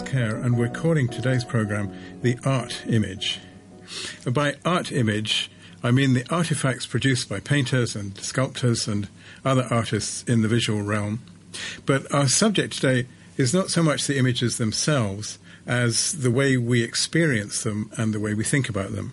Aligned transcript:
Kerr, 0.00 0.36
and 0.36 0.56
we're 0.56 0.68
calling 0.68 1.08
today's 1.08 1.44
program 1.44 1.92
The 2.22 2.38
Art 2.46 2.84
Image. 2.86 3.40
By 4.24 4.56
art 4.64 4.90
image, 4.90 5.50
I 5.82 5.90
mean 5.90 6.14
the 6.14 6.24
artifacts 6.34 6.86
produced 6.86 7.28
by 7.28 7.40
painters 7.40 7.94
and 7.94 8.16
sculptors 8.16 8.88
and 8.88 9.08
other 9.44 9.66
artists 9.70 10.22
in 10.22 10.40
the 10.40 10.48
visual 10.48 10.80
realm. 10.80 11.20
But 11.84 12.10
our 12.14 12.28
subject 12.28 12.74
today 12.74 13.06
is 13.36 13.52
not 13.52 13.70
so 13.70 13.82
much 13.82 14.06
the 14.06 14.16
images 14.16 14.56
themselves 14.56 15.38
as 15.66 16.12
the 16.12 16.30
way 16.30 16.56
we 16.56 16.82
experience 16.82 17.62
them 17.62 17.90
and 17.98 18.14
the 18.14 18.20
way 18.20 18.32
we 18.32 18.44
think 18.44 18.70
about 18.70 18.92
them. 18.92 19.12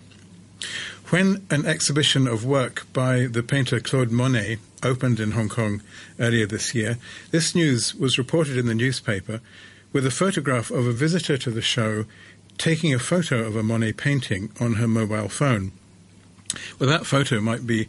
When 1.10 1.44
an 1.50 1.66
exhibition 1.66 2.26
of 2.26 2.44
work 2.44 2.86
by 2.92 3.26
the 3.26 3.42
painter 3.42 3.80
Claude 3.80 4.12
Monet 4.12 4.58
opened 4.82 5.20
in 5.20 5.32
Hong 5.32 5.48
Kong 5.48 5.82
earlier 6.18 6.46
this 6.46 6.74
year, 6.74 6.96
this 7.32 7.54
news 7.54 7.94
was 7.94 8.16
reported 8.16 8.56
in 8.56 8.66
the 8.66 8.74
newspaper 8.74 9.40
with 9.92 10.06
a 10.06 10.10
photograph 10.10 10.70
of 10.70 10.86
a 10.86 10.92
visitor 10.92 11.36
to 11.38 11.50
the 11.50 11.62
show 11.62 12.04
taking 12.58 12.92
a 12.92 12.98
photo 12.98 13.40
of 13.44 13.56
a 13.56 13.62
Monet 13.62 13.94
painting 13.94 14.50
on 14.60 14.74
her 14.74 14.86
mobile 14.86 15.28
phone. 15.28 15.72
Well, 16.78 16.90
that 16.90 17.06
photo 17.06 17.40
might 17.40 17.66
be 17.66 17.88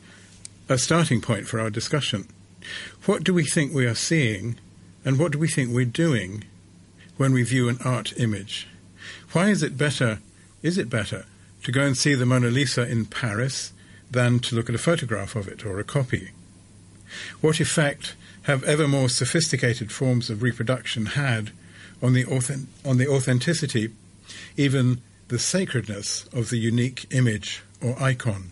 a 0.69 0.77
starting 0.77 1.19
point 1.19 1.47
for 1.47 1.59
our 1.59 1.69
discussion. 1.69 2.27
What 3.05 3.23
do 3.23 3.33
we 3.33 3.43
think 3.43 3.73
we 3.73 3.85
are 3.85 3.95
seeing, 3.95 4.57
and 5.03 5.19
what 5.19 5.33
do 5.33 5.39
we 5.39 5.47
think 5.47 5.71
we're 5.71 5.85
doing 5.85 6.45
when 7.17 7.33
we 7.33 7.43
view 7.43 7.67
an 7.67 7.79
art 7.83 8.17
image? 8.17 8.67
Why 9.33 9.49
is 9.49 9.61
it 9.61 9.77
better, 9.77 10.19
is 10.61 10.77
it 10.77 10.89
better, 10.89 11.25
to 11.63 11.71
go 11.71 11.81
and 11.81 11.97
see 11.97 12.15
the 12.15 12.25
Mona 12.25 12.47
Lisa 12.47 12.87
in 12.87 13.05
Paris 13.05 13.73
than 14.09 14.39
to 14.39 14.55
look 14.55 14.69
at 14.69 14.75
a 14.75 14.79
photograph 14.79 15.35
of 15.35 15.47
it 15.47 15.65
or 15.65 15.79
a 15.79 15.83
copy? 15.83 16.31
What 17.41 17.59
effect 17.59 18.15
have 18.43 18.63
ever 18.63 18.87
more 18.87 19.09
sophisticated 19.09 19.91
forms 19.91 20.29
of 20.29 20.41
reproduction 20.41 21.07
had 21.07 21.51
on 22.01 22.13
the, 22.13 22.25
authentic, 22.25 22.67
on 22.85 22.97
the 22.97 23.07
authenticity, 23.07 23.89
even 24.57 25.01
the 25.27 25.39
sacredness 25.39 26.25
of 26.33 26.49
the 26.49 26.57
unique 26.57 27.05
image 27.11 27.63
or 27.81 28.01
icon? 28.01 28.51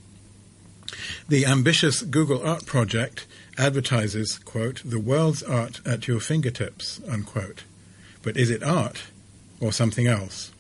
The 1.28 1.45
ambitious 1.45 2.02
Google 2.02 2.45
Art 2.45 2.66
Project 2.66 3.28
advertises, 3.58 4.39
quote, 4.39 4.81
the 4.83 5.00
world's 5.00 5.44
art 5.44 5.81
at 5.86 6.08
your 6.08 6.19
fingertips, 6.19 7.02
unquote. 7.08 7.64
But 8.23 8.38
is 8.38 8.50
it 8.50 8.64
art 8.64 9.03
or 9.59 9.72
something 9.72 10.08
else? 10.08 10.52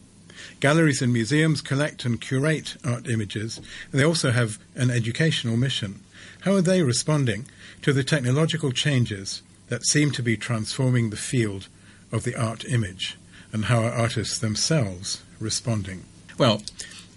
Galleries 0.59 1.01
and 1.01 1.11
museums 1.11 1.61
collect 1.61 2.05
and 2.05 2.19
curate 2.19 2.75
art 2.85 3.07
images, 3.07 3.57
and 3.91 3.99
they 3.99 4.05
also 4.05 4.31
have 4.31 4.59
an 4.75 4.91
educational 4.91 5.57
mission. 5.57 6.01
How 6.41 6.55
are 6.55 6.61
they 6.61 6.83
responding 6.83 7.45
to 7.81 7.93
the 7.93 8.03
technological 8.03 8.71
changes 8.71 9.41
that 9.67 9.85
seem 9.85 10.11
to 10.11 10.23
be 10.23 10.37
transforming 10.37 11.09
the 11.09 11.17
field 11.17 11.67
of 12.11 12.23
the 12.23 12.35
art 12.35 12.65
image, 12.65 13.17
and 13.51 13.65
how 13.65 13.83
are 13.83 13.91
artists 13.91 14.37
themselves 14.37 15.21
responding? 15.39 16.03
Well, 16.37 16.61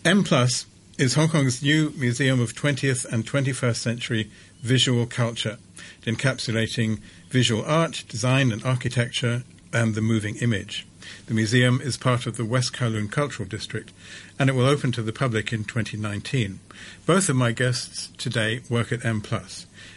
M 0.05 0.25
Plus 0.25 0.67
is 0.98 1.15
Hong 1.15 1.29
Kong's 1.29 1.62
new 1.62 1.91
museum 1.97 2.41
of 2.41 2.55
20th 2.55 3.05
and 3.13 3.27
21st 3.27 3.77
century 3.77 4.31
visual 4.61 5.07
culture, 5.07 5.59
encapsulating 6.05 7.01
visual 7.29 7.65
art, 7.65 8.05
design, 8.09 8.53
and 8.53 8.65
architecture, 8.65 9.43
and 9.73 9.95
the 9.95 10.01
moving 10.01 10.37
image. 10.37 10.87
The 11.27 11.35
museum 11.35 11.81
is 11.81 11.97
part 11.97 12.27
of 12.27 12.37
the 12.37 12.45
West 12.45 12.73
Kowloon 12.73 13.11
Cultural 13.11 13.48
District, 13.48 13.93
and 14.39 14.48
it 14.48 14.53
will 14.53 14.67
open 14.67 14.93
to 14.93 15.03
the 15.03 15.13
public 15.13 15.53
in 15.53 15.65
2019. 15.65 16.61
Both 17.07 17.29
of 17.29 17.37
my 17.37 17.53
guests 17.53 18.09
today 18.19 18.61
work 18.69 18.93
at 18.93 19.05
M+. 19.05 19.23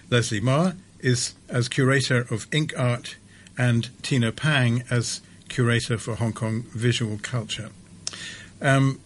Leslie 0.10 0.40
Ma 0.40 0.72
is 1.00 1.36
as 1.50 1.68
curator 1.68 2.26
of 2.32 2.48
ink 2.52 2.73
art, 2.78 3.16
and 3.58 3.89
Tina 4.02 4.31
Pang 4.31 4.84
as 4.89 5.22
curator 5.50 5.98
for 5.98 6.16
Hong 6.16 6.34
Kong 6.34 6.64
visual 6.70 7.20
culture. 7.21 7.70
Um, 8.61 8.99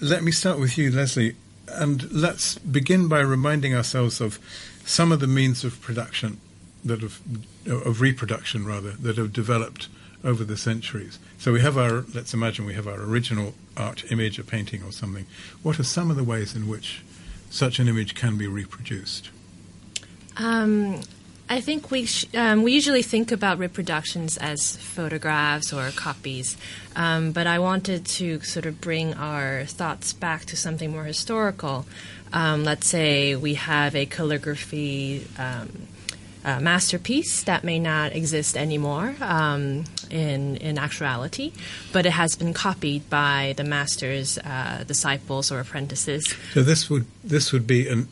let 0.00 0.22
me 0.22 0.32
start 0.32 0.58
with 0.58 0.76
you, 0.76 0.90
Leslie, 0.90 1.36
and 1.68 2.10
let's 2.12 2.58
begin 2.58 3.08
by 3.08 3.20
reminding 3.20 3.74
ourselves 3.74 4.20
of 4.20 4.38
some 4.84 5.12
of 5.12 5.20
the 5.20 5.26
means 5.26 5.64
of 5.64 5.80
production 5.80 6.40
that 6.84 7.00
have, 7.00 7.20
of 7.66 8.00
reproduction 8.00 8.66
rather, 8.66 8.90
that 8.92 9.16
have 9.16 9.32
developed 9.32 9.88
over 10.22 10.44
the 10.44 10.56
centuries. 10.56 11.18
So 11.38 11.52
we 11.52 11.60
have 11.60 11.76
our, 11.76 12.04
let's 12.14 12.34
imagine 12.34 12.64
we 12.64 12.74
have 12.74 12.88
our 12.88 13.00
original 13.00 13.54
art 13.76 14.10
image, 14.10 14.38
a 14.38 14.44
painting 14.44 14.82
or 14.82 14.92
something. 14.92 15.26
What 15.62 15.78
are 15.78 15.84
some 15.84 16.10
of 16.10 16.16
the 16.16 16.24
ways 16.24 16.54
in 16.54 16.66
which 16.66 17.02
such 17.50 17.78
an 17.78 17.88
image 17.88 18.14
can 18.14 18.36
be 18.36 18.46
reproduced? 18.46 19.30
Um, 20.36 21.02
I 21.48 21.60
think 21.60 21.90
we 21.90 22.06
sh- 22.06 22.26
um, 22.34 22.62
we 22.62 22.72
usually 22.72 23.02
think 23.02 23.30
about 23.30 23.58
reproductions 23.58 24.38
as 24.38 24.76
photographs 24.76 25.72
or 25.72 25.90
copies, 25.90 26.56
um, 26.96 27.32
but 27.32 27.46
I 27.46 27.58
wanted 27.58 28.06
to 28.06 28.40
sort 28.40 28.64
of 28.64 28.80
bring 28.80 29.14
our 29.14 29.66
thoughts 29.66 30.12
back 30.14 30.46
to 30.46 30.56
something 30.56 30.90
more 30.90 31.04
historical. 31.04 31.84
Um, 32.32 32.64
let's 32.64 32.86
say 32.86 33.36
we 33.36 33.54
have 33.54 33.94
a 33.94 34.06
calligraphy 34.06 35.26
um, 35.38 35.86
uh, 36.44 36.60
masterpiece 36.60 37.42
that 37.44 37.62
may 37.62 37.78
not 37.78 38.12
exist 38.12 38.56
anymore 38.56 39.14
um, 39.20 39.84
in 40.10 40.56
in 40.56 40.78
actuality, 40.78 41.52
but 41.92 42.06
it 42.06 42.12
has 42.12 42.36
been 42.36 42.54
copied 42.54 43.08
by 43.10 43.52
the 43.58 43.64
master's 43.64 44.38
uh, 44.38 44.84
disciples 44.86 45.52
or 45.52 45.60
apprentices. 45.60 46.34
So 46.54 46.62
this 46.62 46.88
would 46.88 47.04
this 47.22 47.52
would 47.52 47.66
be 47.66 47.86
an 47.88 48.08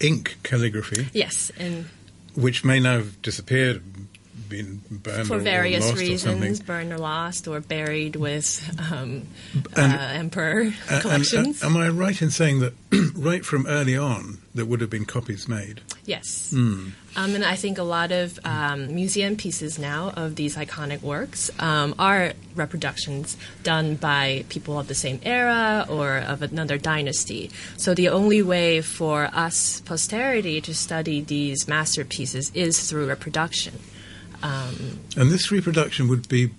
ink 0.00 0.38
calligraphy. 0.42 1.08
Yes, 1.12 1.52
and 1.58 1.86
which 2.34 2.64
may 2.64 2.80
now 2.80 2.98
have 2.98 3.20
disappeared, 3.22 3.82
been 4.52 4.82
burned 4.90 5.26
for 5.26 5.36
or, 5.36 5.40
various 5.40 5.92
reasons, 5.94 6.60
burned 6.60 6.92
or 6.92 6.98
lost, 6.98 7.48
or 7.48 7.60
buried 7.60 8.16
with 8.16 8.62
um, 8.92 9.26
and, 9.76 9.94
uh, 9.94 10.08
emperor 10.12 10.72
collections. 11.00 11.62
And, 11.62 11.74
am 11.74 11.80
I 11.80 11.88
right 11.88 12.20
in 12.20 12.30
saying 12.30 12.60
that 12.60 12.74
right 13.16 13.44
from 13.44 13.66
early 13.66 13.96
on 13.96 14.38
there 14.54 14.66
would 14.66 14.80
have 14.82 14.90
been 14.90 15.06
copies 15.06 15.48
made? 15.48 15.80
Yes. 16.04 16.52
Mm. 16.52 16.92
Um, 17.14 17.34
and 17.34 17.44
I 17.44 17.56
think 17.56 17.78
a 17.78 17.82
lot 17.82 18.10
of 18.10 18.38
um, 18.44 18.94
museum 18.94 19.36
pieces 19.36 19.78
now 19.78 20.10
of 20.16 20.36
these 20.36 20.56
iconic 20.56 21.02
works 21.02 21.50
um, 21.58 21.94
are 21.98 22.32
reproductions 22.54 23.36
done 23.62 23.96
by 23.96 24.44
people 24.48 24.78
of 24.78 24.88
the 24.88 24.94
same 24.94 25.20
era 25.22 25.86
or 25.88 26.18
of 26.18 26.42
another 26.42 26.78
dynasty. 26.78 27.50
So 27.76 27.94
the 27.94 28.08
only 28.08 28.42
way 28.42 28.80
for 28.82 29.30
us, 29.32 29.80
posterity, 29.80 30.60
to 30.62 30.74
study 30.74 31.20
these 31.20 31.68
masterpieces 31.68 32.50
is 32.54 32.90
through 32.90 33.08
reproduction. 33.08 33.78
Um, 34.42 34.98
and 35.16 35.30
this 35.30 35.50
reproduction 35.50 36.08
would 36.08 36.28
be 36.28 36.50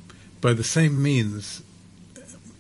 by 0.41 0.53
the 0.53 0.63
same 0.63 1.01
means 1.01 1.63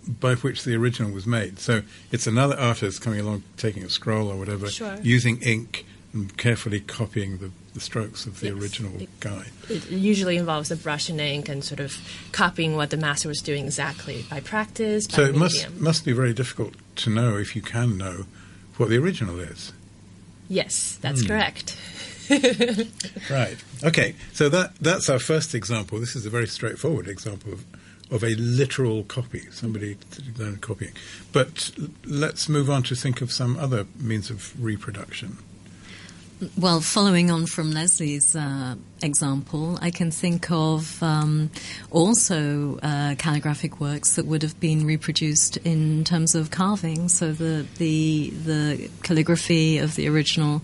by 0.07 0.35
which 0.35 0.63
the 0.63 0.75
original 0.75 1.11
was 1.11 1.25
made. 1.25 1.59
So 1.59 1.81
it's 2.11 2.27
another 2.27 2.59
artist 2.59 3.01
coming 3.01 3.19
along, 3.19 3.43
taking 3.57 3.83
a 3.83 3.89
scroll 3.89 4.29
or 4.29 4.35
whatever, 4.35 4.69
sure. 4.69 4.97
using 5.01 5.41
ink 5.41 5.85
and 6.13 6.35
carefully 6.37 6.79
copying 6.79 7.37
the, 7.39 7.51
the 7.73 7.79
strokes 7.79 8.25
of 8.25 8.39
the 8.39 8.47
yes. 8.47 8.55
original 8.55 9.01
it, 9.01 9.19
guy. 9.19 9.45
It 9.69 9.89
usually 9.89 10.37
involves 10.37 10.71
a 10.71 10.75
brush 10.75 11.09
and 11.09 11.19
ink 11.19 11.49
and 11.49 11.63
sort 11.63 11.79
of 11.79 11.97
copying 12.31 12.75
what 12.75 12.89
the 12.89 12.97
master 12.97 13.27
was 13.27 13.41
doing 13.41 13.65
exactly 13.65 14.25
by 14.29 14.39
practice. 14.39 15.07
By 15.07 15.15
so 15.15 15.23
it 15.23 15.35
must 15.35 15.71
must 15.75 16.05
be 16.05 16.11
very 16.11 16.33
difficult 16.33 16.75
to 16.97 17.09
know 17.09 17.37
if 17.37 17.55
you 17.55 17.61
can 17.61 17.97
know 17.97 18.25
what 18.77 18.89
the 18.89 18.97
original 18.97 19.39
is. 19.39 19.73
Yes, 20.49 20.97
that's 21.01 21.23
mm. 21.23 21.27
correct. 21.27 21.77
right. 23.29 23.57
Okay. 23.83 24.15
So 24.33 24.49
that 24.49 24.75
that's 24.79 25.09
our 25.09 25.19
first 25.19 25.53
example. 25.55 25.99
This 25.99 26.15
is 26.15 26.25
a 26.25 26.29
very 26.29 26.47
straightforward 26.47 27.07
example 27.07 27.53
of 27.53 27.65
of 28.11 28.23
a 28.23 28.35
literal 28.35 29.03
copy, 29.03 29.41
somebody 29.51 29.97
done 30.37 30.57
copying. 30.57 30.93
But 31.31 31.71
let's 32.05 32.47
move 32.47 32.69
on 32.69 32.83
to 32.83 32.95
think 32.95 33.21
of 33.21 33.31
some 33.31 33.57
other 33.57 33.87
means 33.99 34.29
of 34.29 34.53
reproduction. 34.63 35.37
Well, 36.57 36.81
following 36.81 37.31
on 37.31 37.45
from 37.45 37.71
Leslie's 37.71 38.35
uh, 38.35 38.75
example, 39.03 39.77
I 39.81 39.91
can 39.91 40.11
think 40.11 40.49
of 40.51 41.01
um, 41.03 41.51
also 41.91 42.79
uh, 42.81 43.15
calligraphic 43.17 43.79
works 43.79 44.15
that 44.15 44.25
would 44.25 44.41
have 44.41 44.59
been 44.59 44.85
reproduced 44.85 45.57
in 45.57 46.03
terms 46.03 46.35
of 46.35 46.51
carving. 46.51 47.09
So 47.09 47.31
the 47.31 47.65
the 47.77 48.29
the 48.29 48.89
calligraphy 49.03 49.77
of 49.77 49.95
the 49.95 50.07
original 50.07 50.63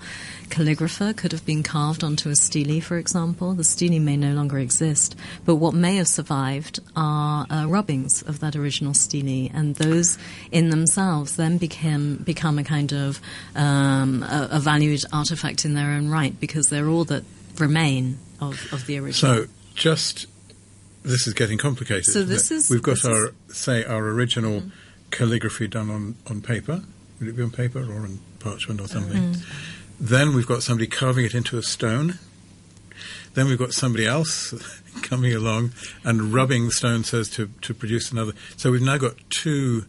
calligrapher 0.50 1.16
could 1.16 1.32
have 1.32 1.46
been 1.46 1.64
carved 1.64 2.04
onto 2.04 2.30
a 2.30 2.36
stele, 2.36 2.82
for 2.82 2.98
example. 2.98 3.54
The 3.54 3.64
stele 3.64 4.00
may 4.00 4.18
no 4.18 4.34
longer 4.34 4.58
exist, 4.58 5.16
but 5.46 5.56
what 5.56 5.74
may 5.74 5.98
have 5.98 6.08
survived 6.08 6.80
are 6.96 7.46
uh, 7.50 7.66
rubbings 7.68 8.22
of 8.24 8.40
that 8.40 8.56
original 8.56 8.94
stele, 8.94 9.50
and 9.54 9.76
those 9.76 10.18
in 10.52 10.70
themselves 10.70 11.36
then 11.36 11.58
became 11.58 12.18
become 12.18 12.58
a 12.58 12.64
kind 12.64 12.94
of 12.94 13.22
um, 13.56 14.24
a, 14.24 14.50
a 14.54 14.60
valued 14.60 15.04
artifact 15.14 15.66
in 15.66 15.74
their 15.74 15.92
own 15.92 16.10
right 16.10 16.40
because 16.40 16.68
they're 16.68 16.90
all 16.90 17.06
that 17.06 17.24
remain 17.58 18.18
of, 18.42 18.74
of 18.74 18.86
the 18.86 18.98
original. 19.00 19.44
So 19.44 19.52
just 19.76 20.28
this 21.04 21.28
is 21.28 21.34
getting 21.34 21.58
complicated. 21.58 22.06
So 22.06 22.24
this 22.24 22.52
is 22.52 22.70
we've 22.70 22.82
got 22.82 23.04
our 23.06 23.28
is, 23.50 23.58
say 23.58 23.84
our 23.84 24.08
original 24.10 24.62
mm. 24.62 24.72
calligraphy 25.12 25.68
done 25.68 25.90
on, 25.90 26.16
on 26.30 26.42
paper. 26.42 26.82
Would 27.20 27.30
it 27.30 27.36
be 27.36 27.44
on 27.44 27.52
paper 27.52 27.80
or 27.80 28.02
on 28.02 28.20
parchment 28.40 28.82
or 28.82 28.88
something? 28.88 29.34
Mm. 29.34 29.46
Then 30.00 30.34
we've 30.34 30.48
got 30.48 30.64
somebody 30.64 30.88
carving 30.88 31.26
it 31.26 31.34
into 31.34 31.58
a 31.58 31.64
stone. 31.64 32.20
Then 33.34 33.48
we've 33.48 33.58
got 33.58 33.74
somebody 33.74 34.06
else 34.08 34.54
coming 35.04 35.34
along 35.34 35.74
and 36.04 36.34
rubbing 36.34 36.66
the 36.66 36.72
stone 36.72 37.04
so 37.04 37.20
as 37.20 37.30
to, 37.32 37.50
to 37.62 37.74
produce 37.74 38.12
another. 38.12 38.34
So 38.56 38.72
we've 38.72 38.82
now 38.82 38.98
got 38.98 39.16
two 39.30 39.86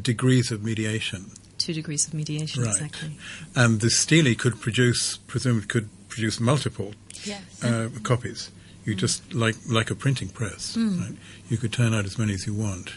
degrees 0.00 0.50
of 0.50 0.64
mediation. 0.64 1.30
Two 1.58 1.72
degrees 1.72 2.06
of 2.06 2.14
mediation, 2.14 2.62
Right. 2.62 2.72
exactly. 2.72 3.16
And 3.54 3.80
the 3.80 3.90
stele 3.90 4.34
could 4.34 4.60
produce, 4.60 5.16
presumably 5.16 5.66
could 5.66 5.88
produce 6.08 6.40
multiple 6.40 6.94
Yes. 7.24 7.62
uh, 7.64 7.88
copies. 8.02 8.50
You 8.84 8.94
just, 8.94 9.32
like, 9.32 9.54
like 9.68 9.90
a 9.90 9.94
printing 9.94 10.28
press, 10.28 10.76
right? 10.76 11.14
You 11.48 11.56
could 11.56 11.72
turn 11.72 11.94
out 11.94 12.04
as 12.04 12.18
many 12.18 12.34
as 12.34 12.46
you 12.46 12.54
want. 12.54 12.90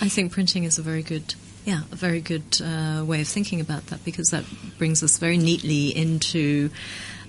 I 0.00 0.08
think 0.08 0.32
printing 0.32 0.64
is 0.64 0.78
a 0.78 0.82
very 0.82 1.02
good, 1.02 1.34
yeah, 1.64 1.82
a 1.90 1.96
very 1.96 2.20
good 2.20 2.60
uh, 2.62 3.02
way 3.06 3.22
of 3.22 3.28
thinking 3.28 3.60
about 3.60 3.86
that 3.86 4.04
because 4.04 4.28
that 4.28 4.44
brings 4.76 5.02
us 5.02 5.16
very 5.16 5.38
neatly 5.38 5.96
into 5.96 6.68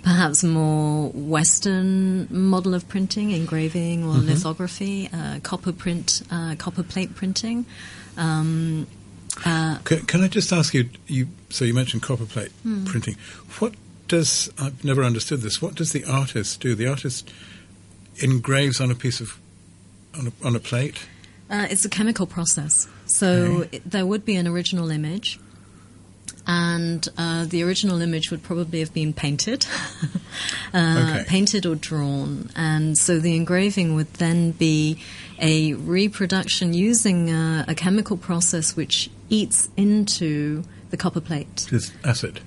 perhaps 0.03 0.43
more 0.43 1.09
Western 1.13 2.27
model 2.29 2.73
of 2.73 2.87
printing, 2.89 3.31
engraving 3.31 4.03
or 4.03 4.17
lithography, 4.17 5.09
uh, 5.13 5.39
copper 5.41 5.71
print, 5.71 6.21
uh, 6.29 6.55
copper 6.57 6.83
plate 6.83 7.15
printing. 7.15 7.65
Um, 8.17 8.87
uh, 9.45 9.79
Can, 9.83 10.05
can 10.05 10.21
I 10.23 10.27
just 10.27 10.51
ask 10.51 10.73
you, 10.73 10.89
you? 11.07 11.27
So 11.49 11.65
you 11.65 11.73
mentioned 11.73 12.03
copper 12.03 12.25
plate 12.25 12.51
printing. 12.85 13.15
What 13.59 13.73
does 14.07 14.49
I've 14.59 14.83
never 14.83 15.03
understood 15.03 15.41
this? 15.41 15.61
What 15.61 15.75
does 15.75 15.91
the 15.91 16.05
artist 16.05 16.61
do? 16.61 16.75
The 16.75 16.87
artist 16.87 17.31
engraves 18.17 18.79
on 18.79 18.91
a 18.91 18.95
piece 18.95 19.19
of 19.21 19.39
on 20.17 20.27
a, 20.27 20.47
on 20.47 20.55
a 20.55 20.59
plate. 20.59 20.99
Uh, 21.49 21.67
it's 21.69 21.85
a 21.85 21.89
chemical 21.89 22.25
process. 22.25 22.87
So 23.05 23.27
Okay. 23.27 23.77
it, 23.77 23.89
there 23.89 24.05
would 24.05 24.25
be 24.25 24.35
an 24.35 24.47
original 24.47 24.89
image, 24.89 25.39
and 26.47 27.07
uh, 27.17 27.45
the 27.45 27.63
original 27.63 28.01
image 28.01 28.31
would 28.31 28.41
probably 28.43 28.79
have 28.79 28.93
been 28.93 29.13
painted, 29.13 29.65
uh, 30.73 31.05
Okay. 31.07 31.23
painted 31.27 31.65
or 31.65 31.75
drawn, 31.75 32.49
and 32.55 32.97
so 32.97 33.19
the 33.19 33.35
engraving 33.35 33.93
would 33.95 34.11
then 34.15 34.51
be 34.51 34.97
a 35.39 35.73
reproduction 35.73 36.73
using 36.73 37.29
uh, 37.29 37.65
a 37.67 37.75
chemical 37.75 38.17
process 38.17 38.75
which 38.75 39.09
eats 39.29 39.69
into 39.75 40.63
the 40.91 40.97
copper 40.97 41.21
plate. 41.21 41.67
It's 41.71 41.91
acid. 42.03 42.39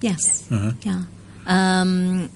Yes. 0.00 0.50
Uh-huh. 0.50 0.72
Yeah. 0.82 1.02
Um, 1.46 2.30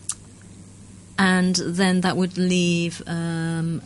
and 1.19 1.55
then 1.56 2.00
that 2.02 2.16
would 2.16 2.37
leave, 2.37 3.02
um, 3.06 3.82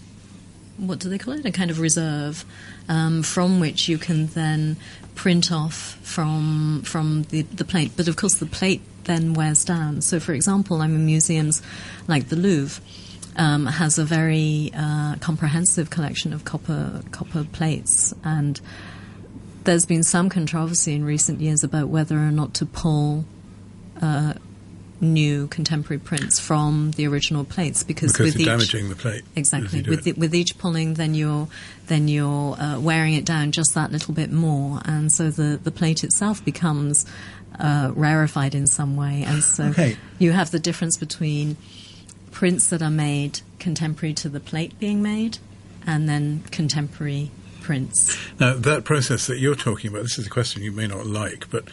what 0.76 0.98
do 1.00 1.08
they 1.08 1.18
call 1.18 1.34
it? 1.34 1.44
A 1.44 1.52
kind 1.52 1.70
of 1.70 1.80
reserve 1.80 2.44
um, 2.88 3.22
from 3.22 3.60
which 3.60 3.88
you 3.88 3.98
can 3.98 4.26
then 4.28 4.76
print 5.14 5.50
off 5.50 5.98
from 6.02 6.82
from 6.84 7.24
the, 7.30 7.42
the 7.42 7.64
plate. 7.64 7.92
But 7.96 8.08
of 8.08 8.16
course, 8.16 8.34
the 8.34 8.46
plate 8.46 8.80
then 9.04 9.34
wears 9.34 9.64
down. 9.64 10.00
So, 10.00 10.20
for 10.20 10.32
example, 10.32 10.80
I'm 10.80 10.94
in 10.94 11.06
museums 11.06 11.60
like 12.06 12.28
the 12.28 12.36
Louvre. 12.36 12.82
Um, 13.36 13.66
has 13.66 14.00
a 14.00 14.04
very 14.04 14.72
uh, 14.76 15.14
comprehensive 15.20 15.90
collection 15.90 16.32
of 16.32 16.44
copper 16.44 17.02
copper 17.12 17.44
plates, 17.44 18.12
and 18.24 18.60
there's 19.62 19.84
been 19.84 20.02
some 20.02 20.28
controversy 20.28 20.94
in 20.94 21.04
recent 21.04 21.40
years 21.40 21.62
about 21.62 21.88
whether 21.88 22.18
or 22.18 22.32
not 22.32 22.54
to 22.54 22.66
pull 22.66 23.26
uh, 24.02 24.34
new 25.00 25.46
contemporary 25.46 26.00
prints 26.00 26.40
from 26.40 26.90
the 26.92 27.06
original 27.06 27.44
plates 27.44 27.84
because, 27.84 28.12
Because 28.12 28.34
with 28.34 28.34
you're 28.34 28.52
each 28.54 28.58
damaging 28.72 28.88
the 28.88 28.96
plate. 28.96 29.22
exactly 29.36 29.82
with 29.82 30.02
the, 30.04 30.12
with 30.14 30.34
each 30.34 30.58
pulling, 30.58 30.94
then 30.94 31.14
you're 31.14 31.46
then 31.86 32.08
you're 32.08 32.54
uh, 32.60 32.80
wearing 32.80 33.14
it 33.14 33.24
down 33.24 33.52
just 33.52 33.74
that 33.74 33.92
little 33.92 34.12
bit 34.12 34.32
more, 34.32 34.80
and 34.84 35.12
so 35.12 35.30
the 35.30 35.58
the 35.62 35.70
plate 35.70 36.02
itself 36.04 36.44
becomes 36.44 37.06
uh, 37.60 37.92
rarefied 37.94 38.54
in 38.54 38.66
some 38.66 38.96
way, 38.96 39.22
and 39.26 39.42
so 39.42 39.64
Okay. 39.66 39.96
you 40.18 40.32
have 40.32 40.50
the 40.50 40.58
difference 40.58 40.96
between 40.96 41.56
prints 42.32 42.68
that 42.68 42.82
are 42.82 42.90
made 42.90 43.40
contemporary 43.58 44.14
to 44.14 44.28
the 44.28 44.40
plate 44.40 44.78
being 44.80 45.00
made, 45.02 45.38
and 45.86 46.08
then 46.08 46.42
contemporary 46.50 47.30
prints. 47.62 48.16
Now, 48.40 48.54
that 48.54 48.84
process 48.84 49.26
that 49.28 49.38
you're 49.38 49.54
talking 49.54 49.90
about, 49.90 50.02
this 50.02 50.18
is 50.18 50.26
a 50.26 50.30
question 50.30 50.62
you 50.62 50.72
may 50.72 50.86
not 50.86 51.06
like, 51.06 51.48
but 51.50 51.64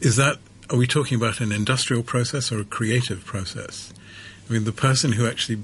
is 0.00 0.16
that, 0.16 0.38
are 0.70 0.76
we 0.76 0.86
talking 0.86 1.16
about 1.16 1.40
an 1.40 1.52
industrial 1.52 2.02
process 2.02 2.50
or 2.50 2.60
a 2.60 2.64
creative 2.64 3.24
process? 3.24 3.92
I 4.48 4.52
mean, 4.52 4.64
the 4.64 4.72
person 4.72 5.12
who 5.12 5.26
actually 5.26 5.62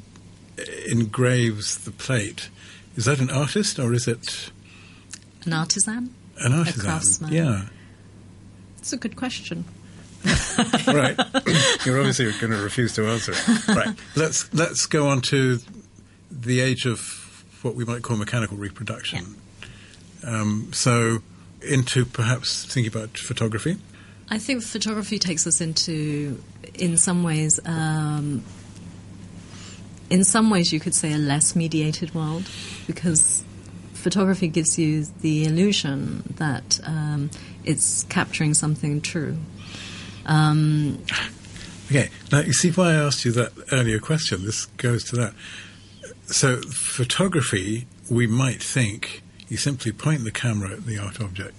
uh, 0.58 0.62
engraves 0.88 1.79
the 1.85 1.91
plate, 1.91 2.49
is 2.97 3.05
that 3.06 3.19
an 3.20 3.31
artist 3.31 3.79
or 3.79 3.93
is 3.93 4.06
it 4.08 4.50
An 5.44 5.52
artisan? 5.52 6.14
an 6.38 6.52
artisan? 6.52 6.81
craftsman. 6.81 7.32
Yeah. 7.32 7.62
It's 8.79 8.93
a 8.93 8.97
good 8.97 9.17
question. 9.17 9.64
right, 10.87 11.17
You're 11.87 11.99
obviously 11.99 12.31
going 12.32 12.53
to 12.53 12.58
refuse 12.62 12.94
to 12.94 13.06
answer 13.06 13.32
it. 13.35 13.69
Right. 13.69 13.96
Let's, 14.17 14.53
let's 14.53 14.85
go 14.85 15.08
on 15.08 15.23
to 15.23 15.58
the 16.31 16.61
age 16.61 16.85
of 16.85 17.44
what 17.62 17.75
we 17.75 17.85
might 17.87 18.03
call 18.03 18.19
mechanical 18.19 18.58
reproduction. 18.58 19.37
Um, 20.23 20.70
so, 20.73 21.19
into 21.62 22.05
perhaps 22.05 22.64
thinking 22.67 22.93
about 22.93 23.17
photography. 23.17 23.79
I 24.31 24.38
think 24.38 24.62
photography 24.62 25.19
takes 25.19 25.47
us 25.47 25.61
into, 25.61 26.41
in 26.75 26.97
some 26.97 27.23
ways, 27.23 27.59
um, 27.67 28.44
in 30.09 30.25
some 30.25 30.50
ways, 30.50 30.73
you 30.73 30.81
could 30.81 30.94
say 30.94 31.12
a 31.12 31.19
less 31.19 31.56
mediated 31.56 32.15
world 32.15 32.49
because 32.87 33.44
photography 33.93 34.49
gives 34.49 34.79
you 34.79 35.05
the 35.21 35.44
illusion 35.44 36.35
that 36.37 36.81
um, 36.85 37.31
it's 37.65 38.05
capturing 38.05 38.55
something 38.55 39.00
true. 39.00 39.37
Um, 40.27 41.05
Okay, 41.91 42.09
now 42.31 42.38
you 42.38 42.53
see 42.53 42.71
why 42.71 42.93
I 42.93 42.94
asked 42.94 43.25
you 43.25 43.32
that 43.32 43.53
earlier 43.73 43.99
question. 43.99 44.44
This 44.44 44.67
goes 44.77 45.03
to 45.05 45.17
that. 45.17 45.35
So, 46.27 46.61
photography, 46.71 47.88
we 48.09 48.29
might 48.29 48.62
think 48.62 49.25
you 49.49 49.56
simply 49.56 49.91
point 49.91 50.23
the 50.23 50.31
camera 50.31 50.71
at 50.71 50.87
the 50.87 50.99
art 50.99 51.21
object, 51.21 51.53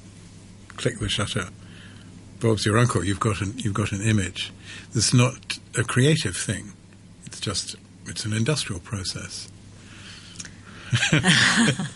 click 0.77 0.99
the 0.99 1.09
shutter. 1.09 1.49
Bob's 2.41 2.65
your 2.65 2.77
uncle. 2.77 3.03
You've 3.03 3.19
got 3.19 3.41
an 3.41 3.53
you've 3.57 3.73
got 3.73 3.91
an 3.91 4.01
image. 4.01 4.51
It's 4.93 5.13
not 5.13 5.59
a 5.77 5.83
creative 5.83 6.35
thing. 6.35 6.73
It's 7.25 7.39
just 7.39 7.75
it's 8.07 8.25
an 8.25 8.33
industrial 8.33 8.81
process. 8.81 9.47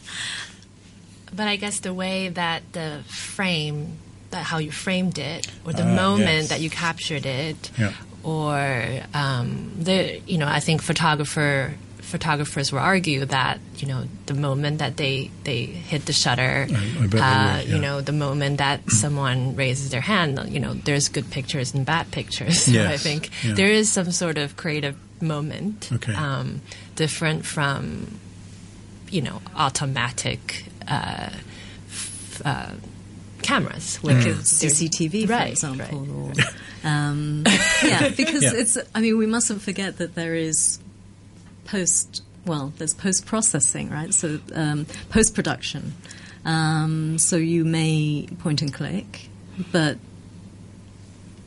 But 1.35 1.47
I 1.49 1.57
guess 1.57 1.79
the 1.81 1.93
way 1.93 2.29
that 2.29 2.61
the 2.71 3.01
frame, 3.07 3.97
that 4.29 4.43
how 4.43 4.57
you 4.59 4.71
framed 4.71 5.17
it, 5.17 5.47
or 5.65 5.73
the 5.73 5.83
Ah, 5.83 5.93
moment 5.95 6.29
yes. 6.43 6.49
that 6.49 6.61
you 6.61 6.69
captured 6.69 7.25
it, 7.25 7.71
Yeah. 7.77 7.91
or 8.23 9.01
um, 9.13 9.71
the 9.77 10.21
you 10.25 10.37
know, 10.37 10.47
I 10.47 10.61
think 10.61 10.81
photographer 10.81 11.73
photographers 12.05 12.71
will 12.71 12.79
argue 12.79 13.25
that 13.25 13.59
you 13.77 13.87
know 13.87 14.05
the 14.27 14.33
moment 14.33 14.77
that 14.79 14.95
they 14.97 15.29
they 15.43 15.65
hit 15.65 16.05
the 16.05 16.13
shutter, 16.13 16.67
I- 16.69 17.03
I 17.03 17.07
bet 17.07 17.11
they 17.11 17.19
uh, 17.19 17.57
would, 17.57 17.67
you 17.69 17.79
know, 17.79 18.01
the 18.01 18.11
moment 18.13 18.57
that 18.59 18.89
someone 18.91 19.55
raises 19.55 19.89
their 19.89 20.01
hand, 20.01 20.39
you 20.49 20.59
know, 20.59 20.73
there's 20.73 21.09
good 21.09 21.29
pictures 21.31 21.73
and 21.73 21.85
bad 21.85 22.11
pictures. 22.11 22.61
So 22.63 22.85
I 22.95 22.97
think 22.97 23.29
yeah. 23.43 23.53
there 23.55 23.67
is 23.71 23.91
some 23.91 24.11
sort 24.11 24.37
of 24.37 24.55
creative 24.55 24.95
moment, 25.21 25.89
Okay. 25.93 26.13
um, 26.13 26.61
different 26.95 27.45
from 27.45 28.19
you 29.09 29.21
know 29.21 29.41
automatic 29.55 30.65
uh, 30.87 31.29
f- 31.89 32.41
uh, 32.45 32.71
cameras 33.41 33.99
like 34.03 34.25
a 34.25 34.33
CCTV, 34.41 35.25
for 35.27 35.33
Right, 35.33 35.51
example. 35.51 36.31
Or, 36.33 36.33
um, 36.89 37.43
yeah, 37.83 38.09
because 38.09 38.43
Yeah. 38.43 38.53
it's. 38.55 38.77
I 38.93 39.01
mean, 39.01 39.17
we 39.17 39.25
mustn't 39.25 39.61
forget 39.61 39.97
that 39.97 40.15
there 40.15 40.35
is 40.35 40.79
post. 41.65 42.23
Well, 42.45 42.73
there's 42.77 42.93
post 42.93 43.25
processing, 43.25 43.89
right? 43.89 44.13
So 44.13 44.39
um, 44.53 44.85
post 45.09 45.33
production. 45.33 45.93
Um, 46.45 47.17
so 47.17 47.37
you 47.37 47.65
may 47.65 48.27
point 48.39 48.61
and 48.61 48.71
click, 48.71 49.29
but 49.71 49.97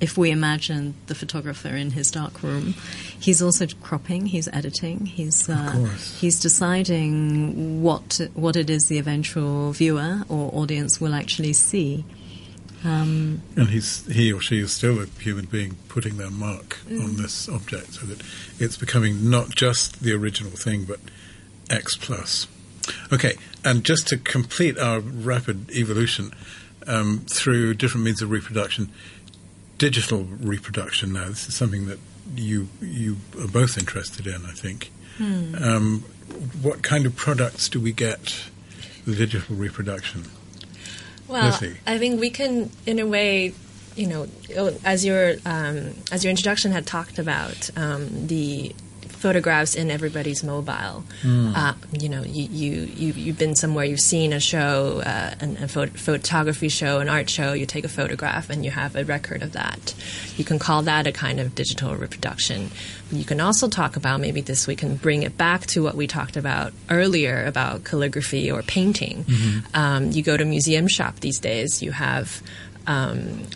if 0.01 0.17
we 0.17 0.31
imagine 0.31 0.95
the 1.07 1.15
photographer 1.15 1.69
in 1.69 1.91
his 1.91 2.11
dark 2.11 2.43
room, 2.43 2.75
he's 3.19 3.43
also 3.43 3.67
cropping, 3.83 4.27
he's 4.27 4.49
editing, 4.49 5.07
he's 5.07 5.49
uh, 5.49 5.89
he's 6.19 6.41
deciding 6.41 7.83
what 7.83 8.21
what 8.35 8.57
it 8.57 8.71
is 8.71 8.87
the 8.87 8.99
eventual 8.99 9.73
viewer 9.73 10.23
or 10.29 10.51
audience 10.55 11.01
will 11.01 11.15
actually 11.15 11.53
see. 11.53 12.05
Um, 12.85 13.43
And 13.57 13.69
he's 13.71 14.07
he 14.07 14.33
or 14.33 14.41
she 14.41 14.61
is 14.61 14.73
still 14.73 15.01
a 15.01 15.07
human 15.21 15.47
being 15.47 15.77
putting 15.89 16.17
their 16.17 16.31
mark 16.31 16.79
on 16.89 17.17
this 17.17 17.49
object, 17.49 17.95
so 17.95 18.07
that 18.07 18.23
it's 18.59 18.77
becoming 18.77 19.29
not 19.29 19.51
just 19.51 20.01
the 20.03 20.13
original 20.13 20.53
thing, 20.53 20.85
but 20.85 21.01
X 21.71 21.97
plus. 21.97 22.47
Okay, 23.13 23.35
and 23.65 23.85
just 23.85 24.07
to 24.09 24.17
complete 24.17 24.79
our 24.79 25.01
rapid 25.01 25.71
evolution 25.73 26.33
um, 26.87 27.27
through 27.29 27.75
different 27.75 28.05
means 28.05 28.23
of 28.23 28.31
reproduction, 28.31 28.91
digital 29.77 30.25
reproduction. 30.25 31.13
Now, 31.13 31.29
this 31.29 31.49
is 31.49 31.55
something 31.55 31.87
that 31.87 31.99
you 32.37 32.69
you 32.81 33.17
are 33.41 33.49
both 33.49 33.77
interested 33.77 34.27
in, 34.27 34.47
I 34.47 34.53
think. 34.53 34.91
Um, 35.21 36.05
what 36.63 36.83
kind 36.83 37.07
of 37.07 37.17
products 37.17 37.69
do 37.69 37.81
we 37.81 37.93
get 37.93 38.45
with 39.05 39.19
digital 39.19 39.57
reproduction? 39.57 40.27
Well. 41.29 41.59
I 41.87 41.99
think 41.99 42.21
we 42.21 42.31
can, 42.31 42.71
in 42.87 42.99
a 42.99 43.07
way, 43.07 43.53
you 43.97 44.07
know, 44.07 44.27
as 44.85 45.05
your 45.05 45.35
um, 45.45 45.95
as 46.11 46.25
your 46.25 46.31
introduction 46.31 46.73
had 46.73 46.87
talked 46.87 47.19
about, 47.19 47.71
um, 47.77 48.27
the 48.29 48.75
photographs 49.19 49.75
in 49.75 49.91
everybody's 49.91 50.45
mobile. 50.45 51.05
Hmm. 51.23 51.53
Uh, 51.55 51.75
you 51.99 52.09
know, 52.09 52.23
you, 52.23 52.49
you, 52.51 52.73
you, 52.95 53.13
you've 53.13 53.39
been 53.39 53.57
somewhere, 53.57 53.85
you've 53.85 54.01
seen 54.01 54.33
a 54.33 54.41
show, 54.41 55.03
uh, 55.05 55.35
an, 55.41 55.57
a 55.57 55.69
pho- 55.69 55.87
photography 55.87 56.69
show, 56.69 57.01
an 57.01 57.09
art 57.09 57.29
show, 57.29 57.53
you 57.53 57.67
take 57.67 57.85
a 57.85 57.89
photograph 57.89 58.49
and 58.49 58.65
you 58.65 58.71
have 58.71 58.95
a 58.95 59.05
record 59.05 59.43
of 59.43 59.53
that. 59.53 59.95
You 60.37 60.45
can 60.45 60.59
call 60.59 60.83
that 60.83 61.07
a 61.07 61.13
kind 61.13 61.41
of 61.41 61.55
digital 61.55 61.97
reproduction. 61.97 62.71
You 63.11 63.25
can 63.25 63.41
also 63.41 63.69
talk 63.69 63.97
about, 63.97 64.21
maybe 64.21 64.41
this 64.41 64.67
we 64.67 64.77
can 64.77 64.97
bring 64.97 65.23
it 65.25 65.37
back 65.37 65.67
to 65.67 65.83
what 65.83 65.95
we 65.95 66.07
talked 66.07 66.37
about 66.37 66.73
earlier 66.89 67.45
about 67.45 67.85
calligraphy 67.85 68.51
or 68.51 68.63
painting. 68.63 69.25
Um, 69.75 70.13
you 70.13 70.23
go 70.23 70.37
to 70.37 70.45
museum 70.45 70.87
shop 70.87 71.21
these 71.21 71.41
days, 71.41 71.83
you 71.83 71.91
have 71.91 72.41
um, 72.87 73.47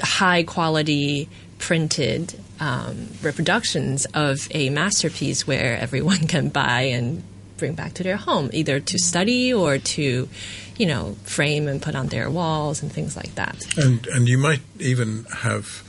high 0.00 0.42
quality 0.42 1.28
printed 1.58 2.34
um, 2.60 3.08
reproductions 3.22 4.06
of 4.14 4.48
a 4.50 4.70
masterpiece 4.70 5.46
where 5.46 5.76
everyone 5.78 6.26
can 6.28 6.48
buy 6.48 6.82
and 6.82 7.22
bring 7.56 7.74
back 7.74 7.94
to 7.94 8.02
their 8.02 8.16
home, 8.16 8.50
either 8.52 8.80
to 8.80 8.98
study 8.98 9.52
or 9.52 9.78
to, 9.78 10.28
you 10.76 10.86
know, 10.86 11.16
frame 11.24 11.66
and 11.68 11.82
put 11.82 11.94
on 11.94 12.06
their 12.06 12.30
walls 12.30 12.82
and 12.82 12.92
things 12.92 13.16
like 13.16 13.34
that. 13.34 13.66
And 13.76 14.06
and 14.08 14.28
you 14.28 14.38
might 14.38 14.60
even 14.78 15.24
have 15.42 15.82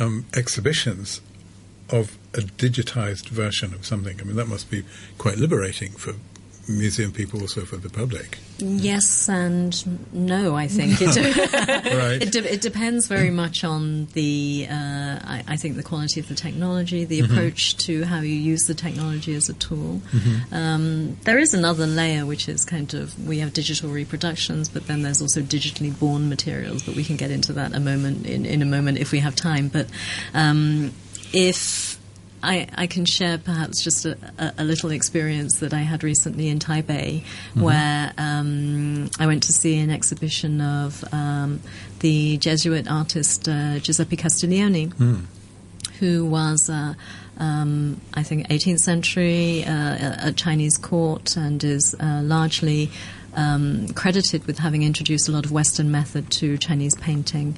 um, 0.00 0.26
exhibitions 0.34 1.20
of 1.90 2.16
a 2.32 2.38
digitized 2.38 3.28
version 3.28 3.74
of 3.74 3.84
something. 3.84 4.20
I 4.20 4.24
mean, 4.24 4.36
that 4.36 4.48
must 4.48 4.70
be 4.70 4.84
quite 5.18 5.36
liberating 5.36 5.92
for 5.92 6.14
museum 6.68 7.12
people, 7.12 7.40
also 7.40 7.64
for 7.64 7.76
the 7.76 7.88
public. 7.90 8.38
Yes 8.58 9.28
and 9.28 10.12
no, 10.12 10.54
I 10.54 10.68
think. 10.68 10.98
It, 11.00 11.14
Right. 11.94 12.22
it, 12.22 12.32
de- 12.32 12.52
it 12.52 12.60
depends 12.60 13.06
very 13.06 13.30
much 13.30 13.64
on 13.64 14.06
the, 14.12 14.66
uh, 14.70 14.74
I, 14.74 15.44
I 15.48 15.56
think, 15.56 15.76
the 15.76 15.82
quality 15.82 16.20
of 16.20 16.28
the 16.28 16.34
technology, 16.34 17.04
the 17.04 17.20
approach 17.20 17.76
to 17.78 18.04
how 18.04 18.20
you 18.20 18.34
use 18.34 18.66
the 18.66 18.74
technology 18.74 19.34
as 19.34 19.48
a 19.48 19.54
tool. 19.54 20.00
Um, 20.52 21.16
there 21.24 21.38
is 21.38 21.54
another 21.54 21.86
layer, 21.86 22.26
which 22.26 22.48
is 22.48 22.64
kind 22.64 22.92
of, 22.94 23.26
we 23.26 23.38
have 23.40 23.52
digital 23.52 23.90
reproductions, 23.90 24.68
but 24.68 24.86
then 24.86 25.02
there's 25.02 25.20
also 25.20 25.40
digitally 25.40 25.96
born 25.98 26.28
materials, 26.28 26.82
but 26.82 26.94
we 26.94 27.04
can 27.04 27.16
get 27.16 27.30
into 27.30 27.52
that 27.54 27.74
a 27.74 27.80
moment 27.80 28.26
in, 28.26 28.44
in 28.46 28.62
a 28.62 28.66
moment 28.66 28.98
if 28.98 29.12
we 29.12 29.18
have 29.20 29.34
time. 29.34 29.68
But 29.68 29.88
um, 30.32 30.92
if 31.32 31.93
I, 32.44 32.68
I 32.74 32.86
can 32.86 33.04
share 33.04 33.38
perhaps 33.38 33.82
just 33.82 34.04
a, 34.04 34.16
a, 34.58 34.64
little 34.64 34.90
experience 34.90 35.60
that 35.60 35.72
I 35.72 35.80
had 35.80 36.04
recently 36.04 36.48
in 36.48 36.58
Taipei, 36.58 37.24
where 37.54 38.12
um, 38.18 39.10
I 39.18 39.26
went 39.26 39.42
to 39.44 39.52
see 39.52 39.78
an 39.78 39.90
exhibition 39.90 40.60
of 40.60 41.04
um, 41.12 41.60
the 42.00 42.36
Jesuit 42.36 42.90
artist 42.90 43.48
uh, 43.48 43.78
Giuseppe 43.78 44.16
Castiglione, 44.16 44.92
who 45.98 46.26
was. 46.26 46.68
Uh, 46.68 46.94
um, 47.36 48.00
I 48.14 48.22
think 48.22 48.46
18th 48.46 48.78
century 48.78 49.64
uh, 49.64 50.28
a 50.28 50.32
Chinese 50.32 50.76
court 50.76 51.36
and 51.36 51.64
is 51.64 51.96
uh, 51.98 52.20
largely 52.22 52.92
um, 53.36 53.88
credited 53.88 54.46
with 54.46 54.58
having 54.58 54.82
introduced 54.82 55.28
a 55.28 55.32
lot 55.32 55.44
of 55.44 55.52
Western 55.52 55.90
method 55.90 56.30
to 56.32 56.56
Chinese 56.58 56.94
painting. 56.94 57.56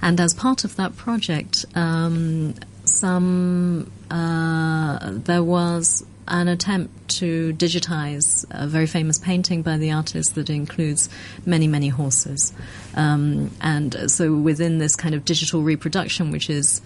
And 0.00 0.20
as 0.20 0.34
part 0.34 0.64
of 0.64 0.76
that 0.76 0.96
project, 0.96 1.66
um, 1.74 2.54
some 2.90 3.90
uh, 4.10 4.98
there 5.12 5.42
was 5.42 6.04
an 6.28 6.48
attempt 6.48 7.08
to 7.08 7.52
digitize 7.54 8.44
a 8.50 8.66
very 8.66 8.86
famous 8.86 9.18
painting 9.18 9.62
by 9.62 9.76
the 9.78 9.90
artist 9.90 10.34
that 10.34 10.50
includes 10.50 11.08
many, 11.46 11.66
many 11.66 11.88
horses. 11.88 12.52
Um, 12.94 13.50
and 13.60 14.10
so 14.10 14.34
within 14.34 14.78
this 14.78 14.94
kind 14.94 15.14
of 15.14 15.24
digital 15.24 15.62
reproduction, 15.62 16.30
which 16.30 16.50
is 16.50 16.82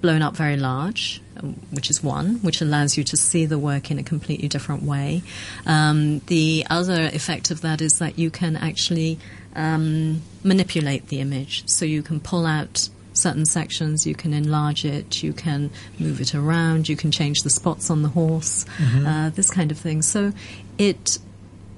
blown 0.00 0.22
up 0.22 0.36
very 0.36 0.56
large, 0.56 1.20
um, 1.38 1.54
which 1.70 1.90
is 1.90 2.02
one, 2.02 2.36
which 2.36 2.60
allows 2.60 2.96
you 2.96 3.04
to 3.04 3.16
see 3.16 3.44
the 3.44 3.58
work 3.58 3.90
in 3.90 3.98
a 3.98 4.02
completely 4.02 4.48
different 4.48 4.82
way. 4.82 5.22
Um, 5.66 6.20
the 6.26 6.64
other 6.70 7.10
effect 7.12 7.50
of 7.50 7.62
that 7.62 7.80
is 7.80 7.98
that 7.98 8.18
you 8.18 8.30
can 8.30 8.56
actually 8.56 9.18
um, 9.54 10.22
manipulate 10.44 11.08
the 11.08 11.20
image. 11.20 11.66
So 11.68 11.84
you 11.84 12.02
can 12.02 12.20
pull 12.20 12.46
out 12.46 12.88
certain 13.16 13.46
sections, 13.46 14.06
you 14.06 14.14
can 14.14 14.32
enlarge 14.32 14.84
it, 14.84 15.22
you 15.22 15.32
can 15.32 15.70
move 15.98 16.20
it 16.20 16.34
around, 16.34 16.88
you 16.88 16.96
can 16.96 17.10
change 17.10 17.42
the 17.42 17.50
spots 17.50 17.90
on 17.90 18.02
the 18.02 18.08
horse, 18.08 18.64
uh, 19.06 19.30
this 19.30 19.50
kind 19.50 19.70
of 19.70 19.78
thing. 19.78 20.02
So 20.02 20.32
it 20.78 21.18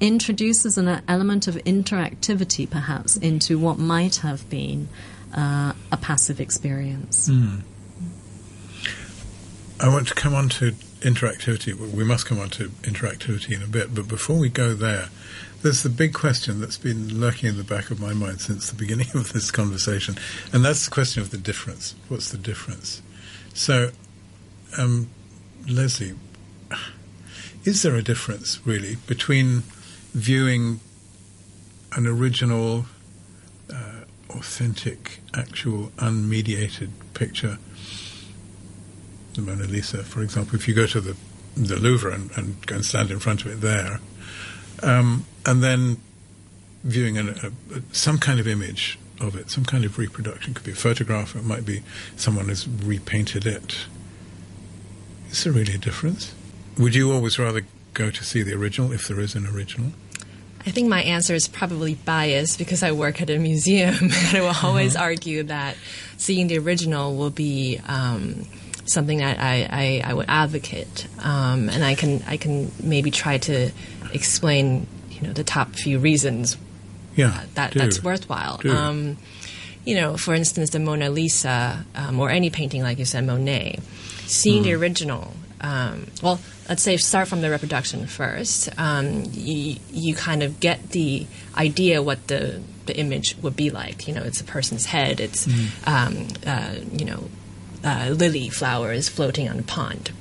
introduces 0.00 0.78
an 0.78 1.02
element 1.08 1.48
of 1.48 1.56
interactivity, 1.56 2.68
perhaps, 2.68 3.16
into 3.16 3.58
what 3.58 3.78
might 3.78 4.16
have 4.16 4.48
been 4.48 4.88
uh, 5.36 5.72
a 5.90 5.96
passive 5.96 6.40
experience. 6.40 7.30
I 9.80 9.88
want 9.88 10.08
to 10.08 10.14
come 10.14 10.34
on 10.34 10.48
to 10.50 10.72
interactivity. 11.00 11.74
We 11.74 12.04
must 12.04 12.26
come 12.26 12.40
on 12.40 12.50
to 12.50 12.68
interactivity 12.82 13.54
in 13.54 13.62
a 13.62 13.66
bit, 13.66 13.94
but 13.94 14.08
before 14.08 14.38
we 14.38 14.48
go 14.48 14.74
there, 14.74 15.08
there's 15.62 15.82
the 15.82 15.90
big 15.90 16.14
question 16.14 16.60
that's 16.60 16.78
been 16.78 17.20
lurking 17.20 17.48
in 17.48 17.56
the 17.56 17.64
back 17.64 17.90
of 17.90 18.00
my 18.00 18.12
mind 18.12 18.40
since 18.40 18.70
the 18.70 18.76
beginning 18.76 19.08
of 19.14 19.32
this 19.32 19.50
conversation, 19.50 20.16
and 20.52 20.64
that's 20.64 20.84
the 20.84 20.90
question 20.90 21.22
of 21.22 21.30
the 21.30 21.38
difference. 21.38 21.94
What's 22.08 22.30
the 22.30 22.38
difference? 22.38 23.02
So, 23.54 23.90
um, 24.76 25.08
Leslie, 25.68 26.14
is 27.64 27.82
there 27.82 27.96
a 27.96 28.02
difference 28.02 28.64
really 28.64 28.96
between 29.06 29.62
viewing 30.12 30.80
an 31.92 32.06
original, 32.06 32.86
uh, 33.72 34.04
authentic, 34.30 35.20
actual, 35.34 35.88
unmediated 35.98 36.90
picture? 37.14 37.58
the 39.38 39.42
Mona 39.42 39.64
Lisa, 39.64 40.02
for 40.02 40.22
example, 40.22 40.56
if 40.56 40.66
you 40.66 40.74
go 40.74 40.86
to 40.86 41.00
the 41.00 41.16
the 41.56 41.76
Louvre 41.76 42.12
and, 42.12 42.30
and 42.36 42.64
go 42.66 42.76
and 42.76 42.84
stand 42.84 43.10
in 43.10 43.18
front 43.18 43.44
of 43.44 43.50
it 43.50 43.60
there, 43.60 44.00
um, 44.82 45.24
and 45.46 45.62
then 45.62 45.98
viewing 46.84 47.18
an, 47.18 47.28
a, 47.28 47.76
a, 47.76 47.82
some 47.92 48.18
kind 48.18 48.40
of 48.40 48.46
image 48.46 48.98
of 49.20 49.34
it, 49.36 49.50
some 49.50 49.64
kind 49.64 49.84
of 49.84 49.98
reproduction, 49.98 50.54
could 50.54 50.64
be 50.64 50.72
a 50.72 50.76
photograph, 50.76 51.34
it 51.34 51.44
might 51.44 51.64
be 51.64 51.82
someone 52.16 52.48
has 52.48 52.68
repainted 52.68 53.46
it. 53.46 53.86
Is 55.30 55.44
there 55.44 55.52
really 55.52 55.74
a 55.74 55.78
difference? 55.78 56.34
Would 56.78 56.94
you 56.94 57.12
always 57.12 57.38
rather 57.38 57.62
go 57.94 58.10
to 58.10 58.24
see 58.24 58.42
the 58.42 58.54
original 58.54 58.92
if 58.92 59.08
there 59.08 59.20
is 59.20 59.34
an 59.34 59.46
original? 59.46 59.92
I 60.66 60.70
think 60.70 60.88
my 60.88 61.02
answer 61.02 61.34
is 61.34 61.48
probably 61.48 61.94
biased 61.94 62.58
because 62.58 62.82
I 62.82 62.92
work 62.92 63.20
at 63.22 63.30
a 63.30 63.38
museum, 63.38 63.96
and 64.00 64.12
I 64.36 64.40
will 64.40 64.54
always 64.62 64.96
argue 64.96 65.42
that 65.44 65.76
seeing 66.16 66.46
the 66.48 66.58
original 66.58 67.16
will 67.16 67.30
be 67.30 67.80
um, 67.86 68.46
something 68.88 69.18
that 69.18 69.38
I, 69.38 69.68
I, 69.70 70.10
I 70.10 70.14
would 70.14 70.26
advocate, 70.28 71.06
um, 71.20 71.68
and 71.68 71.84
I 71.84 71.94
can 71.94 72.22
I 72.26 72.36
can 72.36 72.70
maybe 72.82 73.10
try 73.10 73.38
to 73.38 73.70
explain 74.12 74.86
you 75.10 75.22
know 75.26 75.32
the 75.32 75.44
top 75.44 75.74
few 75.74 75.98
reasons 75.98 76.56
Yeah, 77.16 77.44
that 77.54 77.72
do. 77.72 77.78
that's 77.78 78.02
worthwhile. 78.02 78.60
Um, 78.68 79.16
you 79.84 79.94
know, 79.94 80.16
for 80.16 80.34
instance, 80.34 80.70
the 80.70 80.78
Mona 80.80 81.08
Lisa 81.10 81.84
um, 81.94 82.20
or 82.20 82.30
any 82.30 82.50
painting 82.50 82.82
like 82.82 82.98
you 82.98 83.04
said, 83.04 83.24
Monet, 83.24 83.78
seeing 84.26 84.62
the 84.62 84.74
original. 84.74 85.32
Um, 85.60 86.06
well, 86.22 86.38
let's 86.68 86.82
say 86.82 86.96
start 86.98 87.26
from 87.26 87.40
the 87.40 87.50
reproduction 87.50 88.06
first. 88.06 88.68
Um, 88.78 89.24
you, 89.32 89.76
you 89.90 90.14
kind 90.14 90.42
of 90.44 90.60
get 90.60 90.90
the 90.90 91.26
idea 91.56 92.00
what 92.02 92.28
the 92.28 92.60
the 92.86 92.96
image 92.96 93.36
would 93.42 93.56
be 93.56 93.70
like. 93.70 94.06
You 94.06 94.14
know, 94.14 94.22
it's 94.22 94.40
a 94.40 94.44
person's 94.44 94.86
head. 94.86 95.18
It's 95.20 95.46
um, 95.86 96.28
uh, 96.46 96.74
you 96.92 97.04
know 97.06 97.28
uh, 97.84 98.10
lily 98.10 98.48
flowers 98.48 99.08
floating 99.08 99.48
on 99.48 99.58
a 99.58 99.62
pond. 99.62 100.12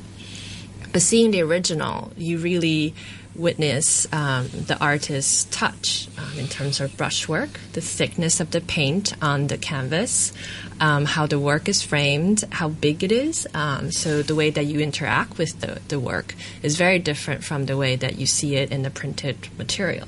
But 0.91 1.01
seeing 1.01 1.31
the 1.31 1.41
original, 1.41 2.11
you 2.17 2.37
really 2.37 2.93
witness 3.37 4.11
um, 4.11 4.49
the 4.49 4.77
artist's 4.81 5.43
touch 5.45 6.07
um, 6.17 6.39
in 6.39 6.47
terms 6.47 6.79
of 6.81 6.97
brushwork, 6.97 7.59
the 7.73 7.81
thickness 7.81 8.39
of 8.39 8.49
the 8.51 8.61
paint 8.61 9.13
on 9.21 9.47
the 9.47 9.57
canvas, 9.57 10.33
um, 10.79 11.05
how 11.05 11.27
the 11.27 11.39
work 11.39 11.69
is 11.69 11.83
framed, 11.83 12.43
how 12.51 12.67
big 12.67 13.03
it 13.03 13.11
is. 13.11 13.47
Um, 13.53 13.91
so 13.91 14.23
the 14.23 14.35
way 14.35 14.49
that 14.49 14.65
you 14.65 14.79
interact 14.79 15.37
with 15.37 15.59
the, 15.61 15.79
the 15.87 15.99
work 15.99 16.35
is 16.63 16.77
very 16.77 16.99
different 16.99 17.43
from 17.43 17.67
the 17.67 17.77
way 17.77 17.95
that 17.95 18.17
you 18.17 18.25
see 18.25 18.55
it 18.55 18.71
in 18.71 18.81
the 18.81 18.89
printed 18.89 19.37
material. 19.57 20.07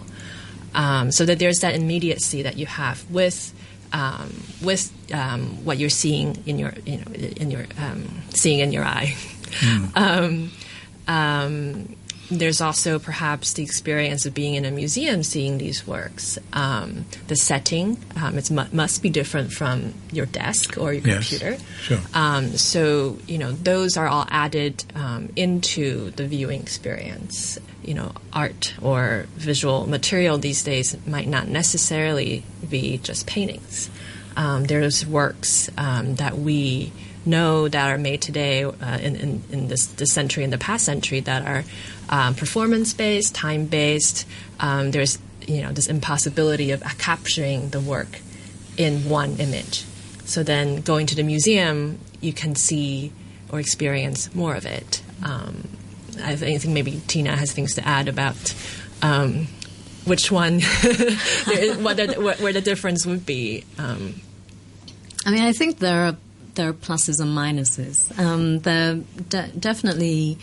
Um, 0.73 1.11
so 1.11 1.25
that 1.25 1.39
there's 1.39 1.59
that 1.59 1.75
immediacy 1.75 2.43
that 2.43 2.57
you 2.57 2.65
have 2.65 3.09
with 3.09 3.53
um, 3.93 4.31
with 4.61 4.91
um, 5.13 5.63
what 5.65 5.77
you're 5.77 5.89
seeing 5.89 6.37
in 6.45 6.59
your 6.59 6.73
you 6.85 6.97
know 6.97 7.11
in 7.13 7.51
your 7.51 7.65
um, 7.77 8.05
seeing 8.29 8.59
in 8.59 8.71
your 8.71 8.83
eye. 8.85 9.15
um, 9.95 10.51
um, 11.07 11.95
there's 12.31 12.61
also 12.61 12.99
perhaps 12.99 13.53
the 13.53 13.63
experience 13.63 14.27
of 14.27 14.35
being 14.35 14.53
in 14.53 14.63
a 14.63 14.69
museum, 14.69 15.23
seeing 15.23 15.57
these 15.57 15.87
works. 15.87 16.37
Um, 16.53 17.05
the 17.27 17.35
setting 17.35 17.97
um, 18.15 18.37
it 18.37 18.51
mu- 18.51 18.65
must 18.71 19.01
be 19.01 19.09
different 19.09 19.51
from 19.51 19.95
your 20.11 20.27
desk 20.27 20.77
or 20.77 20.93
your 20.93 21.07
Yes, 21.07 21.29
computer. 21.29 21.57
sure. 21.81 21.97
Um, 22.13 22.49
so 22.55 23.17
you 23.27 23.39
know 23.39 23.51
those 23.53 23.97
are 23.97 24.07
all 24.07 24.27
added 24.29 24.83
um, 24.93 25.29
into 25.35 26.11
the 26.11 26.27
viewing 26.27 26.61
experience. 26.61 27.57
You 27.89 27.95
know, 27.95 28.11
art 28.31 28.75
or 28.83 29.25
visual 29.35 29.87
material 29.87 30.37
these 30.37 30.61
days 30.63 30.95
might 31.07 31.27
not 31.27 31.47
necessarily 31.47 32.43
be 32.69 32.99
just 32.99 33.25
paintings. 33.25 33.89
Um, 34.37 34.65
there's 34.65 35.07
works 35.07 35.71
um, 35.75 36.15
that 36.15 36.37
we 36.37 36.91
know 37.25 37.67
that 37.67 37.89
are 37.89 37.97
made 37.97 38.21
today 38.21 38.63
uh, 38.63 38.99
in, 39.01 39.15
in, 39.15 39.43
in, 39.49 39.67
this, 39.69 39.87
this 39.87 40.13
century 40.13 40.43
and 40.43 40.53
the 40.53 40.59
past 40.59 40.85
century 40.85 41.19
that 41.21 41.45
are 41.45 41.63
um, 42.09 42.35
performance 42.35 42.93
based, 42.93 43.33
time 43.33 43.65
based. 43.65 44.27
Um, 44.59 44.91
there's 44.91 45.17
you 45.47 45.63
know 45.63 45.71
this 45.71 45.87
impossibility 45.87 46.69
of 46.69 46.83
capturing 46.99 47.69
the 47.69 47.79
work 47.79 48.19
in 48.77 49.09
one 49.09 49.37
image. 49.37 49.83
So 50.25 50.43
then 50.43 50.81
going 50.81 51.07
to 51.07 51.15
the 51.15 51.23
museum, 51.23 51.99
you 52.21 52.33
can 52.33 52.53
see 52.53 53.11
or 53.51 53.59
experience 53.59 54.33
more 54.35 54.55
of 54.55 54.67
it. 54.67 55.01
Um, 55.23 55.67
I 56.21 56.35
think 56.35 56.73
maybe 56.73 57.01
Tina 57.07 57.35
has 57.35 57.51
things 57.51 57.75
to 57.75 57.87
add 57.87 58.07
about 58.07 58.53
um, 59.01 59.47
which 60.05 60.31
one, 60.31 60.55
what, 60.61 61.97
the, 61.97 62.37
where 62.39 62.53
the 62.53 62.61
difference 62.61 63.05
would 63.05 63.25
be. 63.25 63.63
Um, 63.77 64.21
I 65.25 65.31
mean, 65.31 65.43
I 65.43 65.51
think 65.51 65.79
there 65.79 66.05
are 66.05 66.17
there 66.55 66.69
are 66.69 66.73
pluses 66.73 67.21
and 67.21 67.37
minuses. 67.37 68.17
Um, 68.19 68.59
there 68.59 68.95
de- 69.29 69.47
definitely, 69.57 70.37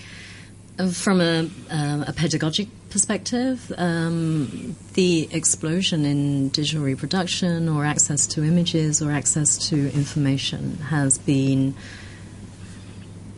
uh, 0.78 0.88
from 0.88 1.20
a, 1.20 1.50
uh, 1.70 2.04
a 2.06 2.12
pedagogic 2.12 2.68
perspective, 2.88 3.70
um, 3.76 4.76
the 4.94 5.28
explosion 5.30 6.06
in 6.06 6.48
digital 6.50 6.82
reproduction 6.82 7.68
or 7.68 7.84
access 7.84 8.26
to 8.28 8.44
images 8.44 9.02
or 9.02 9.10
access 9.10 9.68
to 9.68 9.92
information 9.92 10.78
has 10.78 11.18
been 11.18 11.74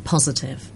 positive. 0.04 0.70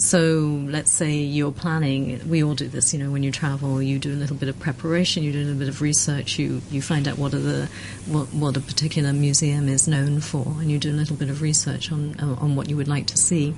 So 0.00 0.64
let's 0.68 0.92
say 0.92 1.16
you're 1.16 1.50
planning, 1.50 2.20
we 2.28 2.44
all 2.44 2.54
do 2.54 2.68
this, 2.68 2.94
you 2.94 3.00
know, 3.00 3.10
when 3.10 3.24
you 3.24 3.32
travel, 3.32 3.82
you 3.82 3.98
do 3.98 4.12
a 4.12 4.14
little 4.14 4.36
bit 4.36 4.48
of 4.48 4.56
preparation, 4.60 5.24
you 5.24 5.32
do 5.32 5.40
a 5.40 5.42
little 5.42 5.58
bit 5.58 5.68
of 5.68 5.82
research, 5.82 6.38
you, 6.38 6.62
you 6.70 6.80
find 6.80 7.08
out 7.08 7.18
what 7.18 7.34
are 7.34 7.40
the 7.40 7.68
what, 8.06 8.32
what 8.32 8.56
a 8.56 8.60
particular 8.60 9.12
museum 9.12 9.68
is 9.68 9.88
known 9.88 10.20
for, 10.20 10.46
and 10.60 10.70
you 10.70 10.78
do 10.78 10.92
a 10.92 10.94
little 10.94 11.16
bit 11.16 11.28
of 11.28 11.42
research 11.42 11.90
on 11.90 12.14
on 12.20 12.54
what 12.54 12.70
you 12.70 12.76
would 12.76 12.86
like 12.86 13.06
to 13.08 13.16
see. 13.16 13.56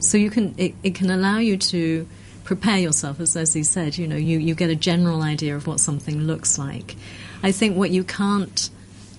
So 0.00 0.16
you 0.16 0.30
can 0.30 0.54
it, 0.56 0.74
it 0.82 0.94
can 0.94 1.10
allow 1.10 1.38
you 1.38 1.58
to 1.58 2.08
prepare 2.44 2.78
yourself, 2.78 3.20
as 3.20 3.36
Leslie 3.36 3.62
said, 3.62 3.98
you 3.98 4.08
know, 4.08 4.16
you, 4.16 4.38
you 4.38 4.54
get 4.54 4.70
a 4.70 4.76
general 4.76 5.20
idea 5.20 5.54
of 5.54 5.66
what 5.66 5.80
something 5.80 6.22
looks 6.22 6.58
like. 6.58 6.96
I 7.42 7.52
think 7.52 7.76
what 7.76 7.90
you 7.90 8.02
can't 8.02 8.70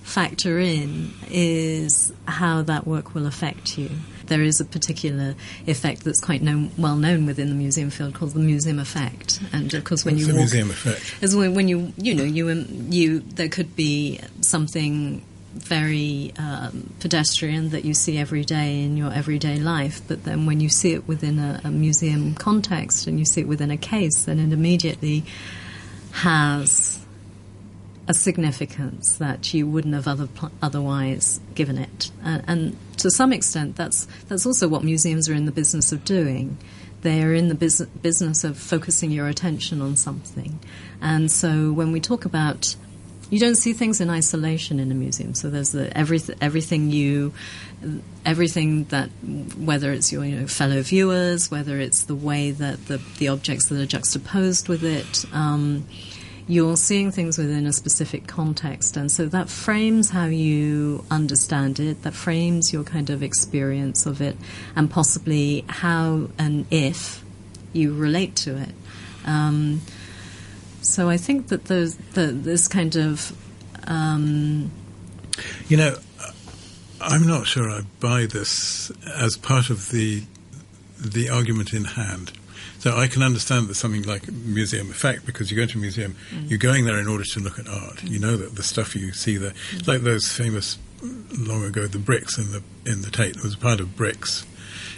factor 0.02 0.58
in 0.58 1.12
is 1.30 2.12
how 2.26 2.62
that 2.62 2.86
work 2.86 3.14
will 3.14 3.26
affect 3.26 3.78
you 3.78 3.90
there 4.28 4.42
is 4.42 4.60
a 4.60 4.64
particular 4.64 5.34
effect 5.66 6.04
that's 6.04 6.20
quite 6.20 6.42
known, 6.42 6.70
well 6.78 6.96
known 6.96 7.26
within 7.26 7.48
the 7.48 7.54
museum 7.54 7.90
field 7.90 8.14
called 8.14 8.32
the 8.32 8.40
museum 8.40 8.78
effect. 8.78 9.40
And 9.52 9.72
of 9.74 9.84
course, 9.84 10.04
when 10.04 10.14
What's 10.14 10.26
you 10.26 10.32
the 10.32 10.38
walk, 10.38 10.40
museum 10.40 10.70
effect, 10.70 11.22
is 11.22 11.34
when, 11.34 11.54
when 11.54 11.68
you 11.68 11.92
you 11.96 12.14
know 12.14 12.24
you 12.24 12.50
um, 12.50 12.66
you 12.90 13.20
there 13.20 13.48
could 13.48 13.74
be 13.76 14.20
something 14.40 15.24
very 15.54 16.32
um, 16.38 16.92
pedestrian 17.00 17.70
that 17.70 17.84
you 17.84 17.94
see 17.94 18.18
every 18.18 18.44
day 18.44 18.82
in 18.82 18.96
your 18.96 19.12
everyday 19.12 19.58
life, 19.58 20.00
but 20.06 20.24
then 20.24 20.46
when 20.46 20.60
you 20.60 20.68
see 20.68 20.92
it 20.92 21.08
within 21.08 21.38
a, 21.38 21.60
a 21.64 21.70
museum 21.70 22.34
context 22.34 23.06
and 23.06 23.18
you 23.18 23.24
see 23.24 23.40
it 23.40 23.48
within 23.48 23.70
a 23.70 23.76
case, 23.76 24.24
then 24.24 24.38
it 24.38 24.52
immediately 24.52 25.24
has 26.12 27.04
a 28.06 28.14
significance 28.14 29.18
that 29.18 29.52
you 29.52 29.66
wouldn't 29.66 29.94
have 29.94 30.08
other, 30.08 30.28
otherwise 30.62 31.40
given 31.54 31.76
it. 31.78 32.10
And, 32.24 32.44
and, 32.46 32.76
to 32.98 33.10
some 33.10 33.32
extent, 33.32 33.76
that's, 33.76 34.06
that's 34.28 34.46
also 34.46 34.68
what 34.68 34.84
museums 34.84 35.28
are 35.28 35.34
in 35.34 35.46
the 35.46 35.52
business 35.52 35.92
of 35.92 36.04
doing. 36.04 36.58
They 37.02 37.22
are 37.22 37.32
in 37.32 37.48
the 37.48 37.54
bus- 37.54 37.80
business 37.80 38.44
of 38.44 38.58
focusing 38.58 39.10
your 39.10 39.28
attention 39.28 39.80
on 39.80 39.96
something. 39.96 40.58
And 41.00 41.30
so 41.30 41.72
when 41.72 41.92
we 41.92 42.00
talk 42.00 42.24
about 42.24 42.76
you 43.30 43.38
don't 43.38 43.56
see 43.56 43.72
things 43.72 44.00
in 44.00 44.08
isolation 44.08 44.80
in 44.80 44.90
a 44.90 44.94
museum. 44.94 45.34
So 45.34 45.50
there's 45.50 45.72
the, 45.72 45.94
everything, 45.96 46.36
everything 46.40 46.90
you, 46.90 47.34
everything 48.24 48.84
that, 48.84 49.08
whether 49.58 49.92
it's 49.92 50.10
your 50.10 50.24
you 50.24 50.36
know, 50.40 50.46
fellow 50.46 50.80
viewers, 50.82 51.50
whether 51.50 51.78
it's 51.78 52.04
the 52.04 52.14
way 52.14 52.50
that 52.52 52.86
the, 52.86 53.00
the 53.18 53.28
objects 53.28 53.66
that 53.66 53.78
are 53.78 53.86
juxtaposed 53.86 54.68
with 54.68 54.82
it, 54.82 55.24
um, 55.32 55.86
you're 56.48 56.76
seeing 56.76 57.12
things 57.12 57.36
within 57.36 57.66
a 57.66 57.72
specific 57.72 58.26
context. 58.26 58.96
And 58.96 59.12
so 59.12 59.26
that 59.26 59.50
frames 59.50 60.10
how 60.10 60.24
you 60.24 61.04
understand 61.10 61.78
it, 61.78 62.02
that 62.02 62.14
frames 62.14 62.72
your 62.72 62.84
kind 62.84 63.10
of 63.10 63.22
experience 63.22 64.06
of 64.06 64.22
it, 64.22 64.36
and 64.74 64.90
possibly 64.90 65.64
how 65.68 66.30
and 66.38 66.66
if 66.70 67.22
you 67.74 67.94
relate 67.94 68.34
to 68.36 68.56
it. 68.56 68.70
Um, 69.26 69.82
so 70.80 71.10
I 71.10 71.18
think 71.18 71.48
that 71.48 71.66
those, 71.66 71.96
the, 72.14 72.26
this 72.28 72.66
kind 72.66 72.96
of. 72.96 73.36
Um, 73.86 74.70
you 75.68 75.76
know, 75.76 75.96
I'm 77.00 77.26
not 77.26 77.46
sure 77.46 77.70
I 77.70 77.82
buy 78.00 78.26
this 78.26 78.90
as 79.16 79.36
part 79.36 79.70
of 79.70 79.90
the 79.90 80.24
the 80.98 81.28
argument 81.28 81.72
in 81.72 81.84
hand. 81.84 82.32
So 82.78 82.96
I 82.96 83.08
can 83.08 83.22
understand 83.22 83.68
that 83.68 83.74
something 83.74 84.02
like 84.02 84.30
museum 84.30 84.90
effect 84.90 85.26
because 85.26 85.50
you 85.50 85.56
go 85.56 85.66
to 85.66 85.78
a 85.78 85.80
museum, 85.80 86.16
mm. 86.30 86.48
you're 86.48 86.58
going 86.58 86.84
there 86.84 86.98
in 86.98 87.08
order 87.08 87.24
to 87.24 87.40
look 87.40 87.58
at 87.58 87.68
art. 87.68 87.96
Mm. 87.96 88.10
You 88.10 88.18
know 88.18 88.36
that 88.36 88.54
the 88.54 88.62
stuff 88.62 88.94
you 88.94 89.12
see 89.12 89.36
there, 89.36 89.52
mm. 89.72 89.88
like 89.88 90.02
those 90.02 90.30
famous 90.30 90.78
long 91.02 91.64
ago 91.64 91.86
the 91.86 91.98
bricks 91.98 92.38
in 92.38 92.50
the 92.50 92.62
in 92.86 93.02
the 93.02 93.10
Tate 93.10 93.42
was 93.42 93.56
part 93.56 93.80
of 93.80 93.96
bricks. 93.96 94.46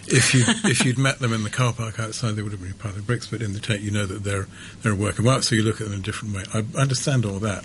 If 0.06 0.34
you 0.34 0.44
if 0.70 0.84
you'd 0.84 0.98
met 0.98 1.18
them 1.18 1.32
in 1.32 1.42
the 1.42 1.50
car 1.50 1.72
park 1.72 1.98
outside, 1.98 2.32
they 2.32 2.42
would 2.42 2.52
have 2.52 2.62
been 2.62 2.72
part 2.74 2.96
of 2.96 3.06
bricks. 3.06 3.26
But 3.26 3.42
in 3.42 3.52
the 3.52 3.60
Tate, 3.60 3.80
you 3.80 3.90
know 3.90 4.06
that 4.06 4.24
they're 4.24 4.46
they're 4.82 4.92
a 4.92 4.96
work 4.96 5.18
of 5.18 5.26
art, 5.26 5.44
so 5.44 5.54
you 5.54 5.62
look 5.62 5.80
at 5.80 5.84
them 5.84 5.94
in 5.94 6.00
a 6.00 6.02
different 6.02 6.34
way. 6.34 6.44
I 6.52 6.64
understand 6.78 7.24
all 7.24 7.38
that, 7.40 7.64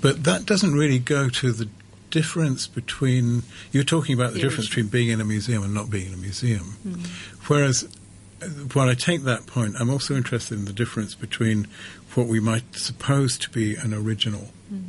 but 0.00 0.24
that 0.24 0.46
doesn't 0.46 0.74
really 0.74 0.98
go 0.98 1.28
to 1.28 1.52
the 1.52 1.68
difference 2.10 2.66
between 2.66 3.42
you're 3.72 3.82
talking 3.82 4.14
about 4.14 4.32
the, 4.32 4.34
the 4.34 4.40
difference 4.40 4.68
between 4.68 4.88
being 4.88 5.08
in 5.08 5.20
a 5.20 5.24
museum 5.24 5.62
and 5.62 5.72
not 5.72 5.90
being 5.90 6.08
in 6.08 6.14
a 6.14 6.18
museum, 6.18 6.76
mm. 6.86 7.06
whereas 7.48 7.88
while 8.72 8.88
I 8.88 8.94
take 8.94 9.22
that 9.22 9.46
point, 9.46 9.76
I'm 9.78 9.90
also 9.90 10.14
interested 10.14 10.58
in 10.58 10.64
the 10.64 10.72
difference 10.72 11.14
between 11.14 11.68
what 12.14 12.26
we 12.26 12.40
might 12.40 12.76
suppose 12.76 13.38
to 13.38 13.50
be 13.50 13.74
an 13.76 13.94
original 13.94 14.50
mm. 14.72 14.82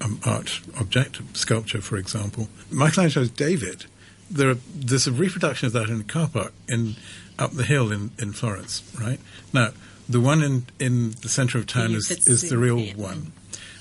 um, 0.00 0.20
art 0.24 0.60
object, 0.78 1.20
sculpture, 1.36 1.80
for 1.80 1.96
example. 1.96 2.48
Michelangelo's 2.70 3.30
David, 3.30 3.86
there 4.30 4.50
are, 4.50 4.58
there's 4.74 5.06
a 5.06 5.12
reproduction 5.12 5.66
of 5.66 5.72
that 5.72 5.88
in 5.88 6.00
a 6.00 6.04
car 6.04 6.28
park 6.28 6.52
in, 6.68 6.96
up 7.38 7.52
the 7.52 7.64
hill 7.64 7.92
in, 7.92 8.10
in 8.18 8.32
Florence, 8.32 8.82
right? 9.00 9.20
Now, 9.52 9.70
the 10.08 10.20
one 10.20 10.42
in, 10.42 10.66
in 10.80 11.12
the 11.22 11.28
centre 11.28 11.58
of 11.58 11.66
town 11.66 11.92
is, 11.92 12.10
is 12.26 12.48
the 12.48 12.58
real 12.58 12.80
one. 12.96 13.32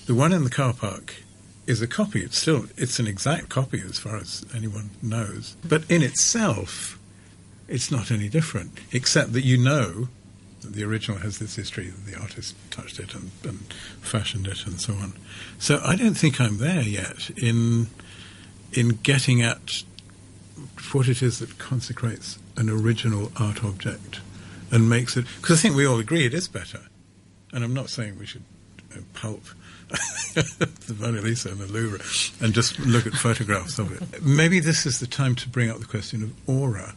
The 0.05 0.13
one 0.13 0.31
in 0.31 0.43
the 0.43 0.49
car 0.49 0.73
park 0.73 1.15
is 1.65 1.81
a 1.81 1.87
copy. 1.87 2.21
It's 2.21 2.37
still 2.37 2.65
it's 2.77 2.99
an 2.99 3.07
exact 3.07 3.49
copy 3.49 3.81
as 3.87 3.97
far 3.97 4.17
as 4.17 4.45
anyone 4.55 4.91
knows. 5.01 5.55
But 5.67 5.89
in 5.89 6.03
itself, 6.03 6.98
it's 7.69 7.91
not 7.91 8.11
any 8.11 8.29
different, 8.29 8.71
except 8.91 9.33
that 9.33 9.45
you 9.45 9.57
know 9.57 10.09
that 10.61 10.73
the 10.73 10.83
original 10.83 11.19
has 11.19 11.39
this 11.39 11.55
history 11.55 11.87
that 11.87 12.11
the 12.11 12.19
artist 12.19 12.55
touched 12.71 12.99
it 12.99 13.13
and, 13.13 13.31
and 13.43 13.59
fashioned 14.01 14.47
it 14.47 14.65
and 14.65 14.79
so 14.81 14.93
on. 14.93 15.13
So 15.57 15.79
I 15.83 15.95
don't 15.95 16.15
think 16.15 16.41
I'm 16.41 16.57
there 16.57 16.81
yet 16.81 17.29
in 17.37 17.87
in 18.73 18.89
getting 19.01 19.41
at 19.41 19.83
what 20.91 21.07
it 21.07 21.23
is 21.23 21.39
that 21.39 21.57
consecrates 21.57 22.37
an 22.55 22.69
original 22.69 23.31
art 23.37 23.63
object 23.63 24.19
and 24.71 24.89
makes 24.89 25.17
it 25.17 25.25
because 25.41 25.59
I 25.59 25.61
think 25.61 25.75
we 25.75 25.85
all 25.85 25.99
agree 25.99 26.25
it 26.25 26.33
is 26.33 26.47
better. 26.47 26.81
And 27.51 27.63
I'm 27.63 27.73
not 27.73 27.89
saying 27.89 28.19
we 28.19 28.25
should 28.25 28.43
uh, 28.95 28.99
pulp 29.13 29.43
the 29.89 30.95
Mona 30.99 31.21
Lisa 31.21 31.51
in 31.51 31.57
the 31.57 31.65
Louvre 31.65 31.99
and 32.43 32.53
just 32.53 32.79
look 32.79 33.07
at 33.07 33.13
photographs 33.13 33.79
of 33.79 33.91
it. 33.91 34.21
Maybe 34.21 34.59
this 34.59 34.85
is 34.85 34.99
the 34.99 35.07
time 35.07 35.35
to 35.35 35.49
bring 35.49 35.69
up 35.69 35.79
the 35.79 35.85
question 35.85 36.21
of 36.21 36.49
aura 36.49 36.93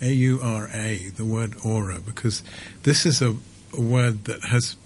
a 0.00 0.12
U 0.12 0.40
R 0.42 0.68
A, 0.72 1.08
the 1.16 1.24
word 1.24 1.54
aura, 1.64 2.00
because 2.00 2.42
this 2.82 3.04
is 3.04 3.20
a, 3.20 3.36
a, 3.76 3.80
word 3.80 4.24
that 4.24 4.44
has 4.44 4.76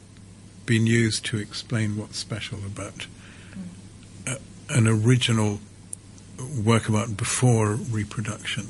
been 0.67 0.87
used 0.87 1.25
to 1.27 1.39
explain 1.39 1.97
what's 1.97 2.19
special 2.19 2.59
about 2.65 3.07
a, 4.27 4.39
an 4.71 4.89
original 4.89 5.61
work 6.65 6.89
of 6.89 6.95
art 6.95 7.17
before 7.17 7.75
reproduction. 7.75 8.67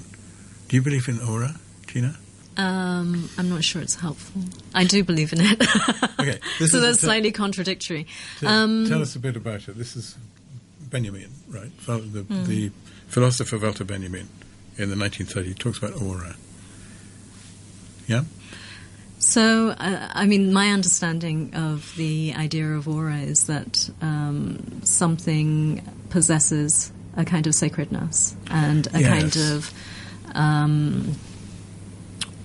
Do 0.68 0.76
you 0.76 0.82
believe 0.82 1.08
in 1.08 1.20
aura, 1.20 1.56
Tina? 1.86 2.16
Um, 2.56 3.28
I'm 3.36 3.48
not 3.48 3.64
sure 3.64 3.82
it's 3.82 3.96
helpful. 3.96 4.42
I 4.74 4.84
do 4.84 5.02
believe 5.02 5.32
in 5.32 5.40
it. 5.40 5.60
okay, 6.20 6.38
so 6.66 6.78
that's 6.78 7.00
slightly 7.00 7.32
contradictory. 7.32 8.06
Um, 8.44 8.86
tell 8.88 9.02
us 9.02 9.16
a 9.16 9.18
bit 9.18 9.36
about 9.36 9.68
it. 9.68 9.76
This 9.76 9.96
is 9.96 10.16
Benjamin, 10.88 11.30
right? 11.48 11.76
The, 11.86 11.98
mm. 11.98 12.46
the 12.46 12.70
philosopher 13.08 13.58
Walter 13.58 13.84
Benjamin 13.84 14.28
in 14.76 14.90
the 14.90 14.96
1930s. 14.96 15.44
He 15.44 15.54
talks 15.54 15.78
about 15.78 16.00
aura. 16.00 16.36
Yeah? 18.06 18.24
So, 19.18 19.70
uh, 19.70 20.08
I 20.12 20.26
mean, 20.26 20.52
my 20.52 20.70
understanding 20.70 21.54
of 21.54 21.94
the 21.96 22.34
idea 22.36 22.68
of 22.68 22.86
aura 22.86 23.18
is 23.18 23.46
that 23.46 23.90
um, 24.02 24.82
something 24.82 25.82
possesses 26.10 26.92
a 27.16 27.24
kind 27.24 27.46
of 27.46 27.54
sacredness 27.54 28.36
and 28.50 28.86
a 28.92 29.00
yes. 29.00 29.08
kind 29.08 29.36
of 29.36 29.72
um, 30.34 31.14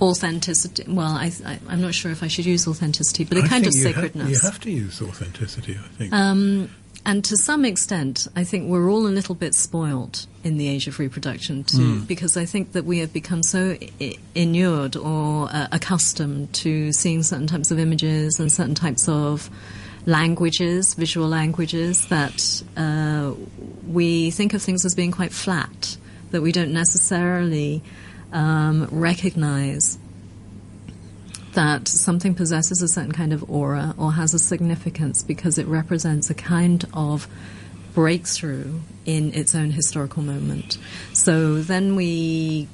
authenticity. 0.01 0.85
Well, 0.87 1.11
I, 1.11 1.31
am 1.69 1.81
not 1.81 1.93
sure 1.93 2.11
if 2.11 2.23
I 2.23 2.27
should 2.27 2.45
use 2.45 2.67
authenticity, 2.67 3.25
but 3.25 3.37
a 3.37 3.41
I 3.41 3.47
kind 3.47 3.67
of 3.67 3.75
you 3.75 3.83
sacredness. 3.83 4.23
Ha- 4.23 4.29
you 4.29 4.51
have 4.51 4.59
to 4.61 4.71
use 4.71 5.01
authenticity, 5.01 5.77
I 5.77 5.87
think. 5.97 6.13
Um, 6.13 6.69
and 7.05 7.23
to 7.25 7.37
some 7.37 7.65
extent, 7.65 8.27
I 8.35 8.43
think 8.43 8.69
we're 8.69 8.89
all 8.89 9.07
a 9.07 9.09
little 9.09 9.35
bit 9.35 9.55
spoiled 9.55 10.25
in 10.43 10.57
the 10.57 10.67
age 10.67 10.87
of 10.87 10.99
reproduction 10.99 11.63
too, 11.63 11.77
mm. 11.77 12.07
because 12.07 12.37
I 12.37 12.45
think 12.45 12.73
that 12.73 12.85
we 12.85 12.99
have 12.99 13.13
become 13.13 13.43
so 13.43 13.77
I- 14.01 14.17
inured 14.35 14.95
or 14.95 15.49
uh, 15.51 15.67
accustomed 15.71 16.53
to 16.55 16.91
seeing 16.93 17.23
certain 17.23 17.47
types 17.47 17.71
of 17.71 17.79
images 17.79 18.39
and 18.39 18.51
certain 18.51 18.75
types 18.75 19.07
of 19.07 19.49
languages, 20.05 20.93
visual 20.93 21.27
languages, 21.27 22.07
that 22.07 22.63
uh, 22.77 23.33
we 23.87 24.31
think 24.31 24.53
of 24.53 24.61
things 24.61 24.85
as 24.85 24.95
being 24.95 25.11
quite 25.11 25.33
flat, 25.33 25.97
that 26.31 26.41
we 26.41 26.51
don't 26.51 26.71
necessarily 26.73 27.81
um, 28.31 28.87
recognize 28.91 29.97
that 31.53 31.87
something 31.87 32.35
possesses 32.35 32.81
a 32.81 32.87
certain 32.87 33.11
kind 33.11 33.33
of 33.33 33.49
aura 33.49 33.95
or 33.97 34.13
has 34.13 34.33
a 34.33 34.39
significance 34.39 35.23
because 35.23 35.57
it 35.57 35.67
represents 35.67 36.29
a 36.29 36.33
kind 36.33 36.85
of 36.93 37.27
breakthrough 37.93 38.79
in 39.05 39.33
its 39.33 39.55
own 39.55 39.71
historical 39.71 40.21
moment. 40.21 40.77
So 41.13 41.61
then 41.61 41.95
we 41.95 42.67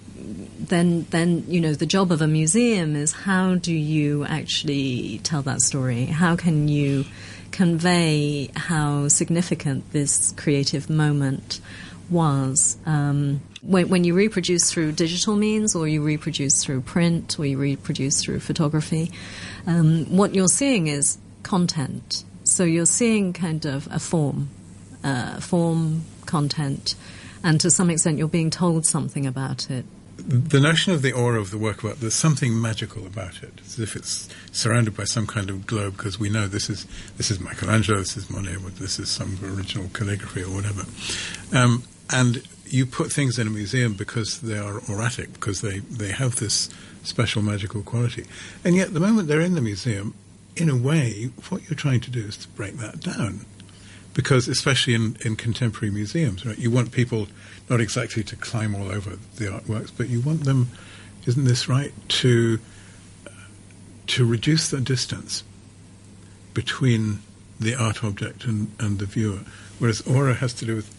then 0.60 1.06
then 1.10 1.44
you 1.48 1.60
know 1.60 1.74
the 1.74 1.86
job 1.86 2.12
of 2.12 2.22
a 2.22 2.28
museum 2.28 2.96
is 2.96 3.12
how 3.12 3.56
do 3.56 3.74
you 3.74 4.26
actually 4.26 5.20
tell 5.24 5.42
that 5.44 5.62
story? 5.62 6.06
How 6.06 6.36
can 6.36 6.68
you 6.68 7.06
convey 7.52 8.50
how 8.56 9.08
significant 9.08 9.92
this 9.92 10.34
creative 10.38 10.90
moment 10.90 11.62
was? 12.10 12.78
Um, 12.86 13.42
when, 13.66 13.90
when, 13.90 14.04
you 14.04 14.14
reproduce 14.14 14.72
through 14.72 14.92
digital 14.94 15.36
means, 15.36 15.76
or 15.76 15.88
you 15.88 16.02
reproduce 16.02 16.64
through 16.64 16.82
print, 16.82 17.40
or 17.40 17.46
you 17.46 17.58
reproduce 17.58 18.22
through 18.22 18.40
photography, 18.40 19.12
um, 19.66 20.06
what 20.16 20.36
you're 20.36 20.48
seeing 20.48 20.88
is 20.88 21.18
content. 21.44 22.24
So 22.44 22.64
you're 22.64 22.86
seeing 22.86 23.34
kind 23.34 23.66
of 23.66 23.88
a 23.92 24.00
form, 24.00 24.50
uh, 25.04 25.40
form, 25.40 26.04
content, 26.26 26.96
and 27.44 27.60
to 27.62 27.72
some 27.72 27.90
extent 27.90 28.18
you're 28.18 28.28
being 28.28 28.50
told 28.50 28.86
something 28.86 29.26
about 29.26 29.70
it. 29.70 29.86
The 30.18 30.60
notion 30.60 30.94
of 30.94 31.02
the 31.02 31.12
aura 31.12 31.42
of 31.42 31.52
the 31.52 31.58
work 31.58 31.80
of 31.80 31.86
art, 31.86 32.00
there's 32.00 32.16
something 32.16 32.60
magical 32.60 33.06
about 33.06 33.44
it, 33.44 33.60
as 33.66 33.80
if 33.80 33.96
it's 33.96 34.30
surrounded 34.52 34.96
by 34.96 35.04
some 35.04 35.28
kind 35.28 35.50
of 35.50 35.68
globe, 35.68 35.98
because 35.98 36.18
we 36.20 36.30
know 36.30 36.48
this 36.48 36.70
is 36.70 36.88
this 37.18 37.30
is 37.30 37.40
Michelangelo, 37.40 38.00
this 38.00 38.16
is 38.16 38.30
Monet, 38.30 38.56
this 38.80 38.98
is 38.98 39.10
some 39.10 39.38
original 39.44 39.90
calligraphy 39.90 40.44
or 40.44 40.56
whatever. 40.56 40.86
Um, 41.54 41.84
and 42.10 42.44
you 42.66 42.86
put 42.86 43.12
things 43.12 43.38
in 43.38 43.48
a 43.48 43.50
museum 43.50 43.94
because 43.94 44.42
they 44.42 44.58
are 44.58 44.80
auratic, 44.82 45.34
because 45.34 45.62
they, 45.62 45.80
they 45.80 46.12
have 46.12 46.38
this 46.38 46.70
special 47.04 47.42
magical 47.42 47.82
quality. 47.82 48.26
And 48.64 48.76
yet, 48.76 48.94
the 48.94 49.00
moment 49.00 49.28
they're 49.28 49.42
in 49.42 49.56
the 49.56 49.62
museum, 49.62 50.14
in 50.56 50.70
a 50.70 50.76
way, 50.76 51.30
what 51.50 51.70
you're 51.70 51.78
trying 51.78 52.02
to 52.02 52.12
do 52.12 52.22
is 52.22 52.38
to 52.38 52.48
break 52.50 52.78
that 52.78 53.00
down. 53.00 53.46
Because, 54.14 54.48
especially 54.48 54.94
in, 54.94 55.18
in 55.26 55.36
contemporary 55.36 55.94
museums, 55.94 56.46
right, 56.46 56.58
you 56.58 56.72
want 56.72 56.92
people 56.92 57.28
not 57.70 57.82
exactly 57.82 58.24
to 58.24 58.36
climb 58.38 58.74
all 58.74 58.90
over 58.90 59.18
the 59.36 59.46
artworks, 59.46 59.92
but 59.96 60.08
you 60.08 60.22
want 60.22 60.46
them, 60.46 60.70
isn't 61.26 61.44
this 61.44 61.68
right, 61.68 61.92
to, 62.08 62.60
to 64.08 64.26
reduce 64.26 64.70
the 64.70 64.80
distance 64.80 65.44
between 66.54 67.20
the 67.60 67.76
art 67.76 68.04
object 68.04 68.46
and, 68.46 68.72
and 68.80 69.00
the 69.00 69.06
viewer. 69.06 69.40
Whereas 69.80 70.02
aura 70.02 70.36
has 70.36 70.54
to 70.56 70.66
do 70.66 70.76
with, 70.78 70.95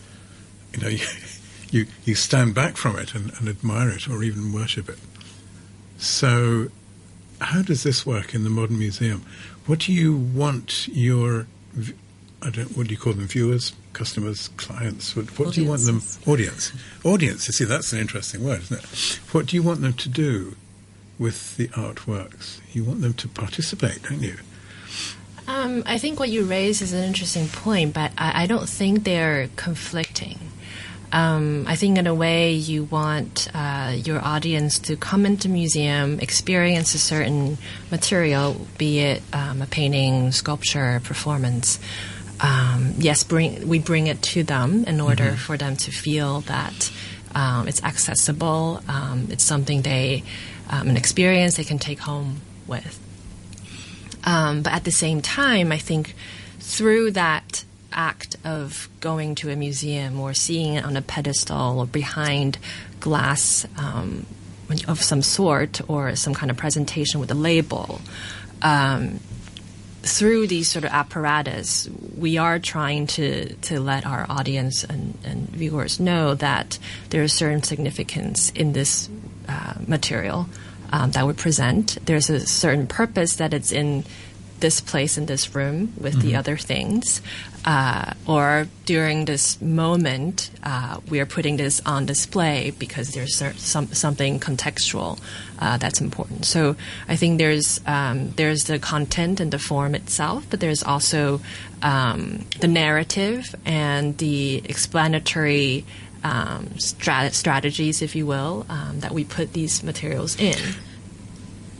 you 0.77 0.83
know, 0.83 0.89
you, 1.71 1.87
you 2.05 2.15
stand 2.15 2.55
back 2.55 2.77
from 2.77 2.99
it 2.99 3.15
and, 3.15 3.33
and 3.39 3.49
admire 3.49 3.91
it 3.91 4.09
or 4.09 4.23
even 4.23 4.53
worship 4.53 4.89
it. 4.89 4.99
So, 5.99 6.69
how 7.41 7.62
does 7.62 7.83
this 7.83 8.07
work 8.07 8.35
in 8.35 8.45
the 8.45 8.51
modern 8.51 8.79
museum? 8.79 9.25
What 9.67 9.81
do 9.81 9.93
you 9.93 10.17
want 10.17 10.89
your, 10.89 11.47
I 12.43 12.51
don't, 12.51 12.77
what 12.77 12.87
do 12.87 12.95
you 12.95 12.99
call 12.99 13.15
them, 13.15 13.27
viewers, 13.27 13.73
customers, 13.93 14.49
clients? 14.57 15.17
What, 15.17 15.39
what 15.39 15.55
do 15.55 15.62
you 15.62 15.69
want 15.69 15.83
them, 15.83 16.03
audience? 16.27 16.73
Audience, 17.05 17.49
you 17.49 17.53
see, 17.53 17.65
that's 17.65 17.93
an 17.93 17.99
interesting 17.99 18.45
word, 18.45 18.61
isn't 18.62 18.79
it? 18.79 19.21
What 19.33 19.47
do 19.47 19.57
you 19.57 19.62
want 19.62 19.81
them 19.81 19.95
to 19.95 20.09
do 20.09 20.57
with 21.19 21.57
the 21.57 21.69
artworks? 21.69 22.61
You 22.73 22.85
want 22.85 23.01
them 23.01 23.15
to 23.15 23.29
participate, 23.29 24.03
don't 24.03 24.23
you? 24.23 24.37
Um, 25.49 25.85
I 25.87 25.99
think 25.99 26.19
what 26.19 26.29
you 26.29 26.45
raise 26.45 26.83
is 26.83 26.93
an 26.93 27.05
interesting 27.05 27.49
point, 27.49 27.95
but 27.95 28.12
I, 28.19 28.43
I 28.43 28.47
don't 28.47 28.69
think 28.69 29.05
they're 29.05 29.49
conflicting. 29.57 30.39
Um, 31.16 31.64
I 31.66 31.76
think 31.76 31.96
in 31.96 32.07
a 32.07 32.14
way 32.14 32.52
you 32.52 32.85
want 32.85 33.48
uh, 33.55 33.96
your 33.96 34.22
audience 34.22 34.79
to 34.81 34.96
come 34.98 35.24
into 35.24 35.48
museum, 35.48 36.20
experience 36.20 36.94
a 36.94 36.98
certain 36.98 37.57
material, 37.90 38.66
be 38.76 38.98
it 38.98 39.22
um, 39.33 39.62
a 39.62 39.66
painting, 39.66 40.31
sculpture, 40.33 41.00
performance. 41.05 41.81
Um, 42.38 42.92
yes, 42.98 43.24
bring 43.24 43.66
we 43.66 43.79
bring 43.79 44.09
it 44.09 44.20
to 44.35 44.42
them 44.42 44.85
in 44.85 45.00
order 45.00 45.24
mm-hmm. 45.24 45.37
for 45.37 45.57
them 45.57 45.76
to 45.76 45.90
feel 45.90 46.42
that 46.42 46.92
um, 47.35 47.66
it's 47.66 47.83
accessible. 47.83 48.83
Um, 48.87 49.29
it's 49.31 49.44
something 49.44 49.81
they 49.81 50.22
um, 50.68 50.90
an 50.90 50.98
experience 50.98 51.57
they 51.57 51.64
can 51.64 51.79
take 51.79 52.00
home 52.00 52.42
with. 52.66 53.00
but 54.22 54.68
at 54.70 54.85
the 54.85 54.92
same 54.92 55.22
time, 55.22 55.72
I 55.72 55.79
think 55.79 56.14
through 56.61 57.12
that 57.12 57.64
act 57.97 58.37
of 58.45 58.89
going 59.01 59.35
to 59.37 59.51
a 59.51 59.57
museum 59.57 60.21
or 60.21 60.35
seeing 60.35 60.75
it 60.75 60.85
on 60.85 60.97
a 60.97 61.03
pedestal 61.03 61.81
or 61.81 61.87
behind 61.87 62.59
glass 63.01 63.67
um, 63.79 64.27
of 64.87 65.03
some 65.03 65.23
sort 65.23 65.81
or 65.89 66.15
some 66.15 66.35
kind 66.35 66.51
of 66.51 66.57
presentation 66.57 67.21
with 67.21 67.31
a 67.31 67.35
label. 67.35 68.01
Um, 68.63 69.21
through 70.03 70.47
these 70.47 70.69
sort 70.69 70.85
of 70.85 70.93
apparatus, 70.93 71.89
we 72.17 72.39
are 72.39 72.59
trying 72.61 73.09
to, 73.09 73.53
to 73.55 73.81
let 73.81 74.07
our 74.07 74.25
audience 74.29 74.85
and, 74.85 75.19
and 75.25 75.49
viewers 75.49 75.99
know 75.99 76.35
that 76.35 76.79
there 77.11 77.23
is 77.23 77.33
certain 77.33 77.63
significance 77.63 78.51
in 78.51 78.73
this 78.73 79.11
uh, 79.49 79.75
material 79.87 80.47
um, 80.93 81.11
that 81.13 81.27
we 81.27 81.33
present. 81.33 81.99
There's 82.05 82.31
a 82.31 82.41
certain 82.41 82.87
purpose 82.87 83.37
that 83.37 83.53
it's 83.53 83.73
in 83.73 84.05
this 84.61 84.81
place 84.81 85.19
in 85.19 85.27
this 85.27 85.55
room 85.55 85.92
with 86.01 86.14
mm-hmm. 86.14 86.29
the 86.29 86.37
other 86.37 86.57
things. 86.57 87.21
Uh, 87.64 88.12
or 88.29 88.69
during 88.85 89.25
this 89.25 89.61
moment, 89.61 90.51
uh, 90.62 91.01
we 91.09 91.19
are 91.19 91.27
putting 91.27 91.57
this 91.57 91.83
on 91.85 92.07
display 92.07 92.71
because 92.79 93.11
there's 93.12 93.37
some, 93.57 93.88
something 93.88 94.38
contextual 94.38 95.19
uh, 95.59 95.77
that's 95.77 96.01
important. 96.01 96.45
So 96.45 96.77
I 97.09 97.16
think 97.16 97.38
there's 97.38 97.81
um, 97.87 98.31
there's 98.37 98.64
the 98.64 98.79
content 98.79 99.40
and 99.40 99.51
the 99.51 99.59
form 99.59 99.97
itself, 99.97 100.47
but 100.49 100.61
there's 100.61 100.85
also 100.85 101.40
um, 101.83 102.45
the 102.61 102.69
narrative 102.69 103.53
and 103.64 104.16
the 104.19 104.62
explanatory 104.64 105.85
um, 106.23 106.66
strat- 106.77 107.35
strategies, 107.35 108.01
if 108.01 108.14
you 108.14 108.27
will, 108.27 108.64
um, 108.69 109.01
that 109.01 109.12
we 109.12 109.25
put 109.25 109.53
these 109.53 109.83
materials 109.83 110.38
in. 110.38 110.59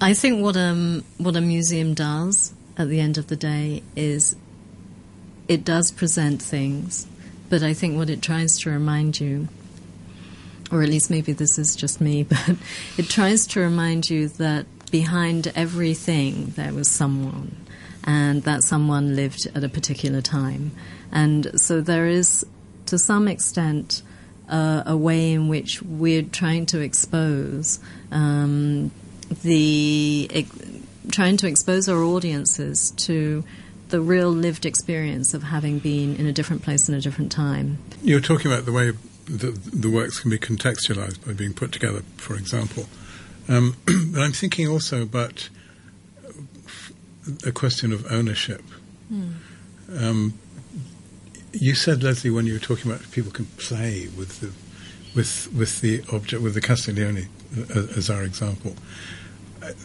I 0.01 0.15
think 0.15 0.43
what 0.43 0.57
um 0.57 1.05
what 1.19 1.37
a 1.37 1.41
museum 1.41 1.95
does 1.95 2.53
at 2.77 2.89
the 2.89 3.01
end 3.01 3.19
of 3.19 3.29
the 3.29 3.37
day 3.37 3.83
is 3.95 4.37
it 5.49 5.65
does 5.65 5.91
present 5.91 6.43
things, 6.43 7.07
but 7.49 7.63
I 7.63 7.73
think 7.73 7.97
what 7.97 8.11
it 8.11 8.23
tries 8.23 8.59
to 8.61 8.71
remind 8.71 9.21
you, 9.21 9.49
or 10.73 10.83
at 10.83 10.89
least 10.89 11.11
maybe 11.11 11.33
this 11.33 11.59
is 11.59 11.77
just 11.77 12.01
me, 12.01 12.23
but 12.25 12.57
it 12.97 13.09
tries 13.09 13.47
to 13.49 13.61
remind 13.61 14.11
you 14.11 14.29
that 14.29 14.67
behind 14.91 15.53
everything 15.55 16.53
there 16.57 16.73
was 16.73 16.89
someone, 16.89 17.57
and 18.05 18.43
that 18.45 18.63
someone 18.63 19.17
lived 19.17 19.47
at 19.55 19.65
a 19.65 19.69
particular 19.69 20.21
time. 20.21 20.71
And 21.11 21.61
so 21.61 21.81
there 21.81 22.07
is, 22.07 22.47
to 22.87 22.99
some 22.99 23.27
extent, 23.27 24.03
uh, 24.49 24.85
a 24.87 24.97
way 24.97 25.33
in 25.33 25.49
which 25.49 25.83
we're 25.83 26.23
trying 26.23 26.67
to 26.67 26.81
expose 26.81 27.81
um, 28.13 28.93
the 29.43 30.47
trying 31.11 31.37
to 31.39 31.47
expose 31.47 31.89
our 31.89 32.03
audiences 32.03 32.91
to 32.93 33.45
the 33.89 34.01
real 34.01 34.31
lived 34.31 34.67
experience 34.67 35.35
of 35.35 35.45
having 35.45 35.79
been 35.79 36.17
in 36.17 36.27
a 36.27 36.33
different 36.33 36.63
place 36.63 36.89
in 36.89 36.95
a 36.95 37.01
different 37.01 37.31
time. 37.31 37.79
You're 38.03 38.21
talking 38.21 38.51
about 38.51 38.65
the 38.65 38.73
way 38.73 38.93
the, 39.27 39.51
the 39.51 39.91
works 39.91 40.21
can 40.21 40.31
be 40.31 40.39
contextualized 40.39 41.25
by 41.25 41.33
being 41.33 41.53
put 41.53 41.73
together, 41.73 42.03
for 42.17 42.37
example. 42.37 42.87
Um, 43.49 43.77
but 44.13 44.23
I'm 44.23 44.33
thinking 44.33 44.69
also 44.69 45.03
about 45.03 45.49
a 47.45 47.53
question 47.53 47.93
of 47.93 48.11
ownership. 48.11 48.63
Mm. 49.13 49.35
Um, 49.99 50.35
you 51.53 51.75
said, 51.75 52.03
Leslie, 52.03 52.31
when 52.31 52.47
you 52.47 52.55
were 52.55 52.59
talking 52.59 52.91
about 52.91 53.09
people 53.13 53.33
can 53.33 53.47
play 53.57 54.09
with 54.17 54.41
the 54.41 54.53
with 55.15 55.51
with 55.53 55.81
the 55.81 56.03
object, 56.13 56.43
with 56.43 56.55
the 56.55 56.61
Castiglione 56.61 57.29
uh, 57.57 57.87
as 57.97 58.11
our 58.11 58.23
example 58.23 58.77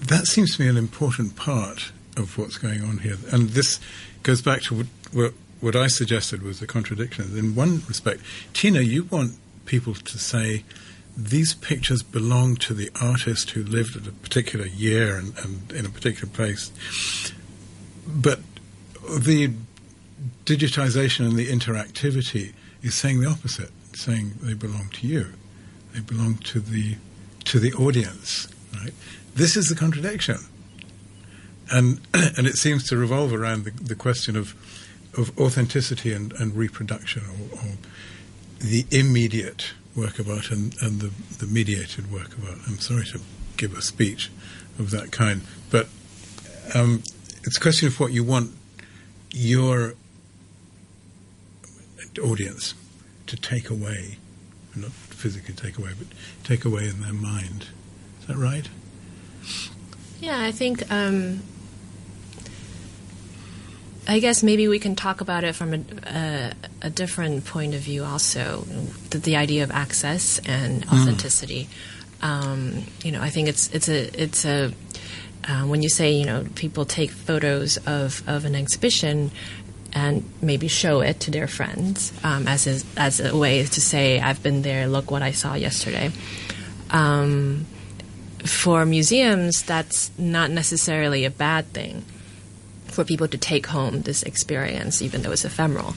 that 0.08 0.28
seems 0.28 0.56
to 0.56 0.62
me 0.62 0.68
an 0.68 0.78
important 0.78 1.36
part 1.36 1.92
of 2.18 2.38
what's 2.38 2.58
going 2.58 2.84
on 2.84 3.00
here. 3.00 3.18
And 3.32 3.50
this 3.50 3.80
goes 4.24 4.42
back 4.42 4.62
to 4.64 4.76
what, 4.76 4.88
what, 5.12 5.34
what 5.62 5.76
I 5.76 5.88
suggested 5.88 6.44
was 6.44 6.60
the 6.60 6.68
contradiction. 6.68 7.38
In 7.38 7.56
one 7.56 7.82
respect, 7.88 8.22
Tina, 8.54 8.82
you 8.82 9.06
want 9.06 9.38
people 9.66 9.94
to 9.94 10.18
say, 10.18 10.64
these 11.16 11.54
pictures 11.54 12.04
belong 12.04 12.56
to 12.56 12.74
the 12.74 12.90
artist 13.02 13.52
who 13.52 13.64
lived 13.64 13.96
at 13.96 14.08
a 14.08 14.12
particular 14.12 14.66
year 14.66 15.18
and, 15.18 15.38
and 15.40 15.72
in 15.72 15.86
a 15.86 15.90
particular 15.90 16.32
place. 16.32 16.72
But 18.08 18.40
the 19.20 19.52
digitization 20.46 21.26
and 21.26 21.36
the 21.36 21.48
interactivity 21.48 22.54
is 22.82 22.96
saying 22.96 23.22
the 23.22 23.28
opposite, 23.28 23.72
saying 23.94 24.34
they 24.42 24.54
belong 24.54 24.90
to 24.94 25.08
you, 25.08 25.28
they 25.94 26.00
belong 26.00 26.36
to 26.36 26.60
the 26.60 26.96
to 27.46 27.60
the 27.60 27.74
audience. 27.74 28.48
Right? 28.74 28.94
This 29.36 29.56
is 29.56 29.70
the 29.70 29.76
contradiction, 29.76 30.38
and 31.72 32.02
and 32.14 32.48
it 32.48 32.56
seems 32.56 32.88
to 32.90 32.98
revolve 32.98 33.34
around 33.34 33.66
the, 33.66 33.72
the 33.72 33.96
question 33.96 34.36
of 34.36 34.56
of 35.18 35.38
authenticity 35.38 36.14
and, 36.14 36.32
and 36.34 36.56
reproduction, 36.56 37.24
or, 37.24 37.60
or 37.60 37.72
the 38.60 38.86
immediate 38.92 39.74
work 39.96 40.20
of 40.20 40.30
art 40.30 40.52
and, 40.52 40.74
and 40.82 41.02
the, 41.02 41.12
the 41.40 41.52
mediated 41.52 42.12
work 42.12 42.30
of 42.38 42.48
art. 42.48 42.60
I'm 42.68 42.80
sorry 42.80 43.06
to 43.08 43.20
give 43.58 43.78
a 43.78 43.82
speech 43.82 44.32
of 44.80 44.92
that 44.92 45.12
kind, 45.12 45.42
but 45.70 45.90
um, 46.74 47.04
it's 47.44 47.58
a 47.58 47.60
question 47.60 47.88
of 47.88 48.00
what 48.00 48.12
you 48.12 48.24
want 48.24 48.52
your 49.32 49.96
audience 52.24 52.74
to 53.28 53.36
take 53.36 53.70
away, 53.70 54.18
not 54.76 54.92
physically 54.92 55.54
take 55.54 55.78
away, 55.78 55.92
but 55.98 56.08
take 56.44 56.66
away 56.66 56.88
in 56.88 57.02
their 57.02 57.14
mind. 57.14 57.68
Is 58.22 58.28
that 58.28 58.38
right? 58.38 58.70
Yeah, 60.22 60.40
I 60.40 60.52
think. 60.52 60.90
Um, 60.92 61.42
I 64.08 64.20
guess 64.20 64.44
maybe 64.44 64.68
we 64.68 64.80
can 64.80 64.96
talk 64.96 65.22
about 65.22 65.44
it 65.44 65.56
from 65.56 65.74
a, 65.74 65.84
a, 66.06 66.54
a 66.84 66.90
different 66.90 67.46
point 67.46 67.74
of 67.74 67.82
view. 67.82 68.04
Also, 68.04 68.66
the, 69.10 69.18
the 69.18 69.36
idea 69.36 69.64
of 69.64 69.72
access 69.72 70.40
and 70.40 70.86
authenticity. 70.86 71.70
Mm. 72.22 72.24
Um, 72.24 72.84
you 73.04 73.12
know, 73.12 73.22
I 73.22 73.30
think 73.30 73.48
it's 73.48 73.70
it's 73.72 73.90
a 73.90 74.22
it's 74.22 74.46
a 74.46 74.74
uh, 75.48 75.64
when 75.64 75.82
you 75.82 75.90
say 75.90 76.12
you 76.12 76.26
know 76.26 76.46
people 76.56 76.86
take 76.86 77.10
photos 77.10 77.78
of, 77.78 78.24
of 78.28 78.46
an 78.46 78.56
exhibition 78.56 79.32
and 79.94 80.24
maybe 80.42 80.68
show 80.68 81.02
it 81.02 81.20
to 81.22 81.32
their 81.32 81.48
friends 81.48 82.14
um, 82.24 82.48
as 82.48 82.68
a, 82.68 83.00
as 83.00 83.20
a 83.20 83.36
way 83.36 83.64
to 83.64 83.82
say 83.82 84.20
I've 84.20 84.42
been 84.42 84.62
there. 84.62 84.88
Look 84.88 85.12
what 85.12 85.22
I 85.22 85.32
saw 85.32 85.56
yesterday. 85.56 86.12
Um, 86.92 87.66
for 88.46 88.86
museums, 88.86 89.64
that's 89.64 90.12
not 90.18 90.52
necessarily 90.52 91.26
a 91.26 91.30
bad 91.30 91.68
thing 91.74 92.04
for 92.86 93.04
people 93.04 93.28
to 93.28 93.38
take 93.38 93.68
home 93.68 94.02
this 94.02 94.24
experience, 94.24 95.02
even 95.02 95.22
though 95.22 95.32
it's 95.32 95.46
ephemeral. 95.46 95.94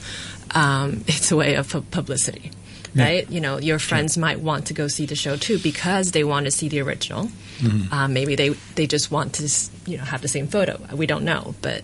Um, 0.51 1.03
it's 1.07 1.31
a 1.31 1.35
way 1.35 1.55
of 1.55 1.69
pu- 1.69 1.81
publicity 1.81 2.51
right? 2.95 3.29
You 3.29 3.41
know, 3.41 3.57
your 3.57 3.79
friends 3.79 4.17
might 4.17 4.39
want 4.39 4.67
to 4.67 4.73
go 4.73 4.87
see 4.87 5.05
the 5.05 5.15
show 5.15 5.35
too 5.35 5.59
because 5.59 6.11
they 6.11 6.23
want 6.23 6.45
to 6.45 6.51
see 6.51 6.69
the 6.69 6.79
original. 6.81 7.25
Mm-hmm. 7.57 7.93
Um, 7.93 8.13
maybe 8.13 8.35
they 8.35 8.49
they 8.75 8.87
just 8.87 9.11
want 9.11 9.33
to 9.33 9.51
you 9.85 9.97
know 9.97 10.03
have 10.03 10.21
the 10.21 10.27
same 10.27 10.47
photo. 10.47 10.79
We 10.93 11.05
don't 11.05 11.25
know, 11.25 11.55
but 11.61 11.83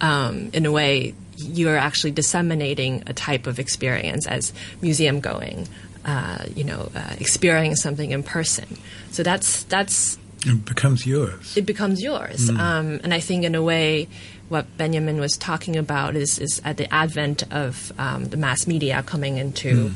um, 0.00 0.50
in 0.52 0.66
a 0.66 0.72
way, 0.72 1.14
you're 1.36 1.76
actually 1.76 2.12
disseminating 2.12 3.02
a 3.06 3.12
type 3.12 3.46
of 3.46 3.58
experience 3.58 4.26
as 4.26 4.52
museum 4.80 5.20
going. 5.20 5.68
Uh, 6.06 6.44
you 6.54 6.62
know, 6.62 6.88
uh, 6.94 7.14
experiencing 7.18 7.74
something 7.74 8.12
in 8.12 8.22
person. 8.22 8.78
So 9.10 9.24
that's 9.24 9.64
that's 9.64 10.18
it 10.46 10.64
becomes 10.64 11.04
yours. 11.04 11.56
It 11.56 11.66
becomes 11.66 12.00
yours, 12.00 12.48
mm. 12.48 12.56
um, 12.58 13.00
and 13.02 13.12
I 13.12 13.18
think 13.18 13.42
in 13.42 13.56
a 13.56 13.62
way, 13.62 14.06
what 14.48 14.76
Benjamin 14.76 15.18
was 15.18 15.36
talking 15.36 15.76
about 15.76 16.14
is 16.14 16.38
is 16.38 16.62
at 16.64 16.76
the 16.76 16.92
advent 16.94 17.42
of 17.52 17.92
um, 17.98 18.26
the 18.26 18.36
mass 18.36 18.66
media 18.66 19.02
coming 19.02 19.36
into. 19.36 19.88
Mm 19.88 19.94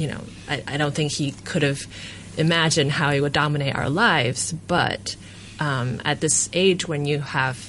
you 0.00 0.06
know, 0.06 0.20
I, 0.48 0.62
I 0.66 0.76
don't 0.78 0.94
think 0.94 1.12
he 1.12 1.32
could 1.44 1.62
have 1.62 1.86
imagined 2.38 2.90
how 2.90 3.10
it 3.10 3.20
would 3.20 3.34
dominate 3.34 3.76
our 3.76 3.90
lives. 3.90 4.52
But 4.52 5.14
um, 5.60 6.00
at 6.06 6.22
this 6.22 6.48
age, 6.54 6.88
when 6.88 7.04
you 7.04 7.20
have 7.20 7.68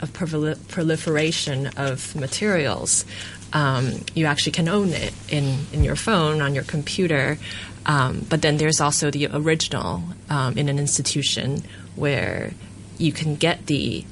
a 0.00 0.06
proliferation 0.06 1.68
of 1.78 2.14
materials, 2.14 3.06
um, 3.52 4.04
you 4.14 4.26
actually 4.26 4.52
can 4.52 4.68
own 4.68 4.90
it 4.90 5.12
in, 5.28 5.66
in 5.72 5.84
your 5.84 5.96
phone, 5.96 6.40
on 6.40 6.54
your 6.54 6.64
computer. 6.64 7.38
Um, 7.86 8.26
but 8.28 8.42
then 8.42 8.58
there's 8.58 8.80
also 8.80 9.10
the 9.10 9.28
original 9.32 10.02
um, 10.28 10.58
in 10.58 10.68
an 10.68 10.78
institution 10.78 11.62
where 11.96 12.52
you 12.98 13.12
can 13.12 13.36
get 13.36 13.66
the 13.66 14.04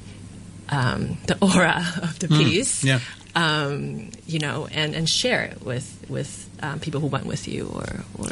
um, 0.69 1.17
the 1.27 1.37
aura 1.41 1.85
of 2.01 2.19
the 2.19 2.27
mm, 2.27 2.37
piece, 2.37 2.83
yeah. 2.83 2.99
Um, 3.35 4.09
you 4.25 4.39
know, 4.39 4.67
and, 4.71 4.95
and 4.95 5.07
share 5.07 5.43
it 5.43 5.63
with 5.63 6.05
with 6.09 6.49
um, 6.61 6.79
people 6.79 7.01
who 7.01 7.07
went 7.07 7.25
with 7.25 7.47
you 7.47 7.69
or, 7.71 8.03
or, 8.17 8.29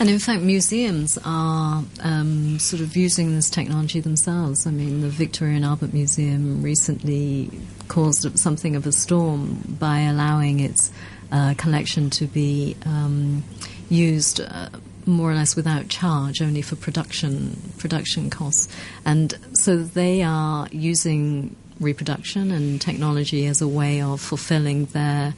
and 0.00 0.08
in 0.08 0.18
fact 0.18 0.42
museums 0.42 1.18
are 1.24 1.84
um, 2.00 2.58
sort 2.58 2.80
of 2.80 2.96
using 2.96 3.34
this 3.34 3.50
technology 3.50 4.00
themselves. 4.00 4.66
I 4.66 4.70
mean 4.70 5.02
the 5.02 5.08
victoria 5.08 5.56
and 5.56 5.64
albert 5.64 5.92
museum 5.92 6.62
recently 6.62 7.50
caused 7.88 8.38
something 8.38 8.76
of 8.76 8.86
a 8.86 8.92
storm 8.92 9.76
by 9.78 10.00
allowing 10.00 10.60
its 10.60 10.90
uh, 11.30 11.54
collection 11.58 12.10
to 12.10 12.26
be 12.26 12.76
um, 12.86 13.44
used 13.88 14.40
uh, 14.40 14.68
more 15.04 15.30
or 15.30 15.34
less 15.34 15.54
without 15.54 15.88
charge, 15.88 16.42
only 16.42 16.62
for 16.62 16.76
production 16.76 17.60
production 17.78 18.30
costs, 18.30 18.68
and 19.04 19.38
so 19.52 19.76
they 19.78 20.22
are 20.22 20.68
using 20.72 21.54
reproduction 21.80 22.50
and 22.50 22.80
technology 22.80 23.46
as 23.46 23.60
a 23.60 23.68
way 23.68 24.00
of 24.00 24.20
fulfilling 24.20 24.86
their 24.86 25.34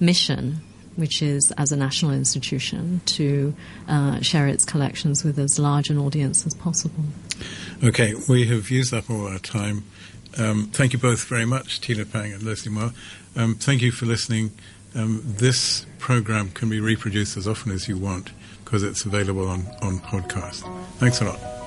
mission 0.00 0.60
which 0.96 1.22
is 1.22 1.52
as 1.58 1.72
a 1.72 1.76
national 1.76 2.12
institution 2.12 3.00
to 3.04 3.54
uh, 3.88 4.20
share 4.20 4.46
its 4.46 4.64
collections 4.64 5.24
with 5.24 5.38
as 5.38 5.58
large 5.58 5.90
an 5.90 5.98
audience 5.98 6.46
as 6.46 6.54
possible. 6.54 7.04
Okay, 7.82 8.14
we 8.28 8.46
have 8.46 8.70
used 8.70 8.94
up 8.94 9.10
all 9.10 9.26
our 9.26 9.38
time. 9.38 9.84
Um, 10.38 10.70
thank 10.72 10.92
you 10.92 10.98
both 10.98 11.24
very 11.24 11.44
much, 11.44 11.80
Tina 11.80 12.04
Pang 12.04 12.32
and 12.32 12.42
Leslie 12.42 12.72
Ma. 12.72 12.90
Um, 13.36 13.54
thank 13.54 13.82
you 13.82 13.92
for 13.92 14.06
listening. 14.06 14.52
Um, 14.94 15.22
this 15.24 15.86
program 15.98 16.50
can 16.50 16.68
be 16.68 16.80
reproduced 16.80 17.36
as 17.36 17.48
often 17.48 17.72
as 17.72 17.88
you 17.88 17.98
want 17.98 18.30
because 18.64 18.82
it's 18.82 19.04
available 19.04 19.48
on, 19.48 19.66
on 19.82 19.98
podcast. 19.98 20.62
Thanks 20.98 21.20
a 21.20 21.24
lot. 21.24 21.63